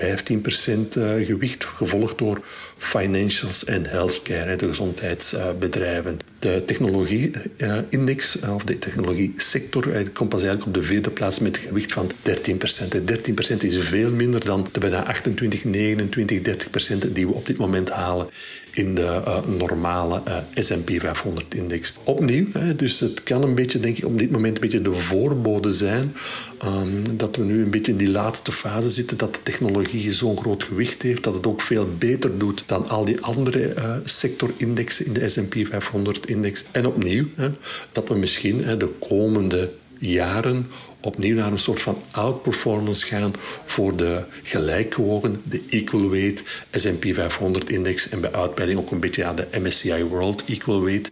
gewicht, 1.26 1.64
gevolgd 1.64 2.18
door 2.18 2.46
financials 2.84 3.66
en 3.66 3.86
healthcare, 3.86 4.56
de 4.56 4.68
gezondheidsbedrijven. 4.68 6.20
De 6.40 6.64
technologie-index, 6.66 8.40
eh, 8.40 8.54
of 8.54 8.64
de 8.64 8.80
technologie-sector, 8.80 9.94
eh, 9.94 10.06
komt 10.14 10.30
pas 10.30 10.42
eigenlijk 10.42 10.68
op 10.68 10.82
de 10.82 10.88
vierde 10.88 11.10
plaats 11.10 11.40
met 11.40 11.56
een 11.56 11.62
gewicht 11.62 11.92
van 11.92 12.12
13%. 12.22 13.08
13% 13.08 13.64
is 13.64 13.78
veel 13.78 14.12
minder 14.12 14.46
dan 14.46 14.68
de 14.72 14.80
bijna 14.80 15.04
28, 15.04 15.64
29, 15.64 16.42
30% 16.42 17.16
die 17.16 17.28
we 17.28 17.34
op 17.34 17.46
dit 17.46 17.58
moment 17.58 17.90
halen 17.90 18.28
in 18.74 18.96
de 18.96 19.42
normale 19.58 20.22
S&P 20.54 20.90
500-index. 20.90 21.94
Opnieuw, 22.04 22.48
dus 22.76 23.00
het 23.00 23.24
kan 23.24 23.44
een 23.44 23.56
beetje, 23.56 23.80
denk 23.80 23.98
ik, 23.98 24.06
op 24.06 24.20
dit 24.20 24.32
moment 24.32 24.56
een 24.56 24.62
beetje 24.62 24.82
de 24.82 24.94
voorbode 24.94 25.74
zijn 25.74 26.16
um, 26.66 27.18
dat 27.18 27.36
we 27.36 27.44
nu 27.44 27.64
een 27.64 27.70
beetje 27.70 27.92
in 27.92 27.98
die 27.98 28.10
laatste 28.10 28.52
fase 28.52 28.90
zitten, 28.90 29.18
dat 29.18 29.34
de 29.34 29.44
technologie 29.44 30.12
zo'n 30.12 30.38
groot 30.38 30.64
gewicht 30.64 31.02
heeft, 31.02 31.24
dat 31.24 31.34
het 31.34 31.48
ook 31.48 31.62
veel 31.62 31.88
beter 31.98 32.38
doet 32.38 32.64
dan 32.74 32.90
al 32.90 33.06
die 33.06 33.22
andere 33.22 33.74
uh, 33.78 33.96
sectorindexen 34.04 35.06
in 35.06 35.14
de 35.14 35.30
S&P 35.30 35.56
500-index. 35.56 36.64
En 36.72 36.86
opnieuw, 36.86 37.26
hè, 37.36 37.50
dat 37.92 38.08
we 38.08 38.16
misschien 38.16 38.64
hè, 38.64 38.78
de 38.78 38.92
komende 39.00 39.72
jaren 40.00 40.68
opnieuw 41.02 41.36
naar 41.36 41.52
een 41.52 41.60
soort 41.60 41.82
van 41.82 41.98
outperformance 42.12 43.06
gaan 43.06 43.34
voor 43.66 43.96
de 43.96 44.24
gelijkgewogen, 44.44 45.42
de 45.44 45.62
equal 45.70 46.10
weight 46.10 46.44
S&P 46.72 47.06
500-index 47.06 48.10
en 48.10 48.22
bij 48.22 48.32
uitbreiding 48.32 48.80
ook 48.80 48.92
een 48.92 49.00
beetje 49.00 49.26
aan 49.26 49.36
de 49.36 49.48
MSCI 49.62 50.04
World 50.04 50.44
Equal 50.46 50.84
Weight. 50.84 51.12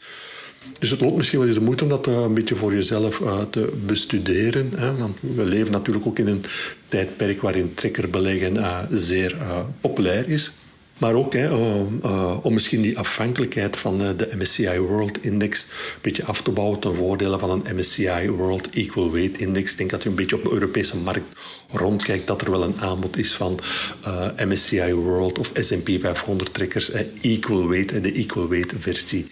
Dus 0.80 0.90
het 0.90 1.02
loont 1.02 1.16
misschien 1.16 1.40
wel 1.40 1.48
eens 1.48 1.58
de 1.58 1.64
moeite 1.64 1.84
om 1.84 1.90
dat 1.90 2.08
uh, 2.08 2.14
een 2.14 2.34
beetje 2.34 2.56
voor 2.56 2.74
jezelf 2.74 3.20
uh, 3.20 3.42
te 3.42 3.72
bestuderen. 3.86 4.98
Want 4.98 5.18
we 5.20 5.44
leven 5.44 5.72
natuurlijk 5.72 6.06
ook 6.06 6.20
in 6.20 6.28
een 6.28 6.44
tijdperk 6.88 7.42
waarin 7.42 7.74
trekkerbeleggen 7.74 8.88
zeer 8.92 9.36
populair 9.82 10.30
is. 10.30 10.52
Maar 11.02 11.14
ook 11.14 11.34
hè, 11.34 11.50
uh, 11.50 12.38
om 12.42 12.54
misschien 12.54 12.82
die 12.82 12.98
afhankelijkheid 12.98 13.78
van 13.78 14.02
uh, 14.02 14.10
de 14.18 14.30
MSCI 14.38 14.80
World 14.80 15.24
Index 15.24 15.64
een 15.64 16.00
beetje 16.02 16.26
af 16.26 16.42
te 16.42 16.52
bouwen 16.52 16.80
ten 16.80 16.96
voordele 16.96 17.40
van 17.40 17.50
een 17.50 17.76
MSCI 17.76 18.30
World 18.30 18.70
Equal 18.70 19.12
Weight 19.12 19.38
Index. 19.38 19.72
Ik 19.72 19.78
denk 19.78 19.90
dat 19.90 20.04
je 20.04 20.10
een 20.10 20.16
beetje 20.16 20.36
op 20.36 20.44
de 20.44 20.52
Europese 20.52 20.98
markt 20.98 21.26
rondkijkt 21.72 22.28
dat 22.28 22.42
er 22.42 22.52
wel 22.52 22.64
een 22.64 22.80
aanbod 22.80 23.18
is 23.18 23.34
van 23.34 23.60
uh, 24.08 24.28
MSCI 24.38 24.94
World 24.94 25.40
of 25.40 25.52
S&P 25.54 25.90
500 26.00 26.54
trekkers, 26.54 26.92
Equal 27.22 27.68
Weight, 27.68 28.04
de 28.04 28.12
Equal 28.12 28.50
Weight 28.50 28.74
versie. 28.80 29.28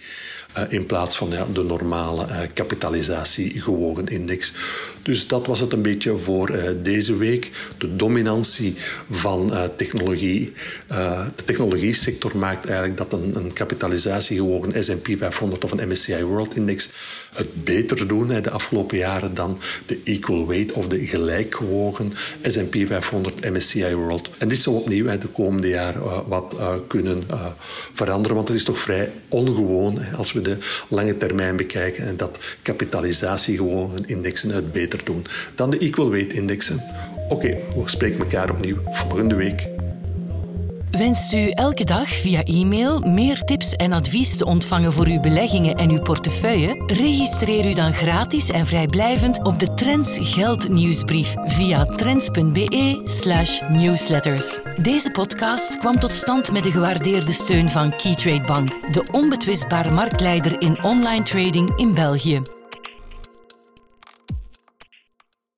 In 0.68 0.86
plaats 0.86 1.16
van 1.16 1.30
ja, 1.30 1.46
de 1.52 1.62
normale 1.62 2.26
uh, 2.26 2.38
kapitalisatie 2.54 3.60
gewogen 3.60 4.06
index. 4.06 4.52
Dus 5.02 5.26
dat 5.26 5.46
was 5.46 5.60
het 5.60 5.72
een 5.72 5.82
beetje 5.82 6.18
voor 6.18 6.50
uh, 6.50 6.62
deze 6.82 7.16
week. 7.16 7.50
De 7.78 7.96
dominantie 7.96 8.76
van 9.10 9.52
technologie. 9.76 10.52
de 11.36 11.44
technologie 11.44 11.94
sector 11.94 12.36
maakt 12.36 12.66
eigenlijk 12.66 12.96
dat 12.96 13.12
een, 13.12 13.36
een 13.36 13.52
kapitalisatie 13.52 14.36
gewogen 14.36 14.84
S&P 14.84 15.08
500 15.16 15.64
of 15.64 15.70
een 15.70 15.88
MSCI 15.88 16.24
World 16.24 16.56
Index 16.56 16.90
het 17.32 17.64
beter 17.64 18.08
doen 18.08 18.42
de 18.42 18.50
afgelopen 18.50 18.98
jaren 18.98 19.34
dan 19.34 19.58
de 19.86 19.98
equal 20.04 20.46
weight 20.46 20.72
of 20.72 20.86
de 20.86 21.06
gelijkgewogen 21.06 22.12
S&P 22.42 22.76
500 22.86 23.40
MSCI 23.40 23.94
World. 23.94 24.30
En 24.38 24.48
dit 24.48 24.62
zal 24.62 24.74
opnieuw 24.74 25.18
de 25.18 25.28
komende 25.28 25.68
jaren 25.68 26.28
wat 26.28 26.56
kunnen 26.86 27.22
veranderen, 27.92 28.36
want 28.36 28.48
het 28.48 28.56
is 28.56 28.64
toch 28.64 28.78
vrij 28.78 29.12
ongewoon 29.28 29.98
als 30.16 30.32
we 30.32 30.40
de 30.40 30.56
lange 30.88 31.16
termijn 31.16 31.56
bekijken 31.56 32.06
en 32.06 32.16
dat 32.16 32.38
kapitalisatiegewogen 32.62 34.04
indexen 34.06 34.50
het 34.50 34.72
doen 35.04 35.26
dan 35.54 35.70
de 35.70 35.78
equal 35.78 36.10
weight 36.10 36.32
indexen. 36.32 36.82
Oké, 37.28 37.48
we 37.48 37.82
spreken 37.84 38.18
elkaar 38.18 38.50
opnieuw 38.50 38.76
volgende 38.84 39.34
week. 39.34 39.68
Wenst 40.90 41.32
u 41.32 41.48
elke 41.48 41.84
dag 41.84 42.08
via 42.08 42.44
e-mail 42.44 43.00
meer 43.00 43.44
tips 43.44 43.72
en 43.72 43.92
advies 43.92 44.36
te 44.36 44.44
ontvangen 44.44 44.92
voor 44.92 45.06
uw 45.06 45.20
beleggingen 45.20 45.76
en 45.76 45.90
uw 45.90 46.00
portefeuille? 46.00 46.82
Registreer 46.86 47.70
u 47.70 47.74
dan 47.74 47.94
gratis 47.94 48.50
en 48.50 48.66
vrijblijvend 48.66 49.42
op 49.42 49.58
de 49.58 49.74
Trends 49.74 50.18
Geld 50.20 50.68
nieuwsbrief 50.68 51.34
via 51.44 51.84
trends.be/newsletters. 51.84 54.58
Deze 54.82 55.10
podcast 55.10 55.78
kwam 55.78 55.98
tot 55.98 56.12
stand 56.12 56.52
met 56.52 56.62
de 56.62 56.70
gewaardeerde 56.70 57.32
steun 57.32 57.70
van 57.70 57.96
Keytrade 57.96 58.44
Bank, 58.44 58.92
de 58.92 59.04
onbetwistbare 59.12 59.90
marktleider 59.90 60.60
in 60.60 60.82
online 60.82 61.22
trading 61.22 61.72
in 61.76 61.94
België. 61.94 62.59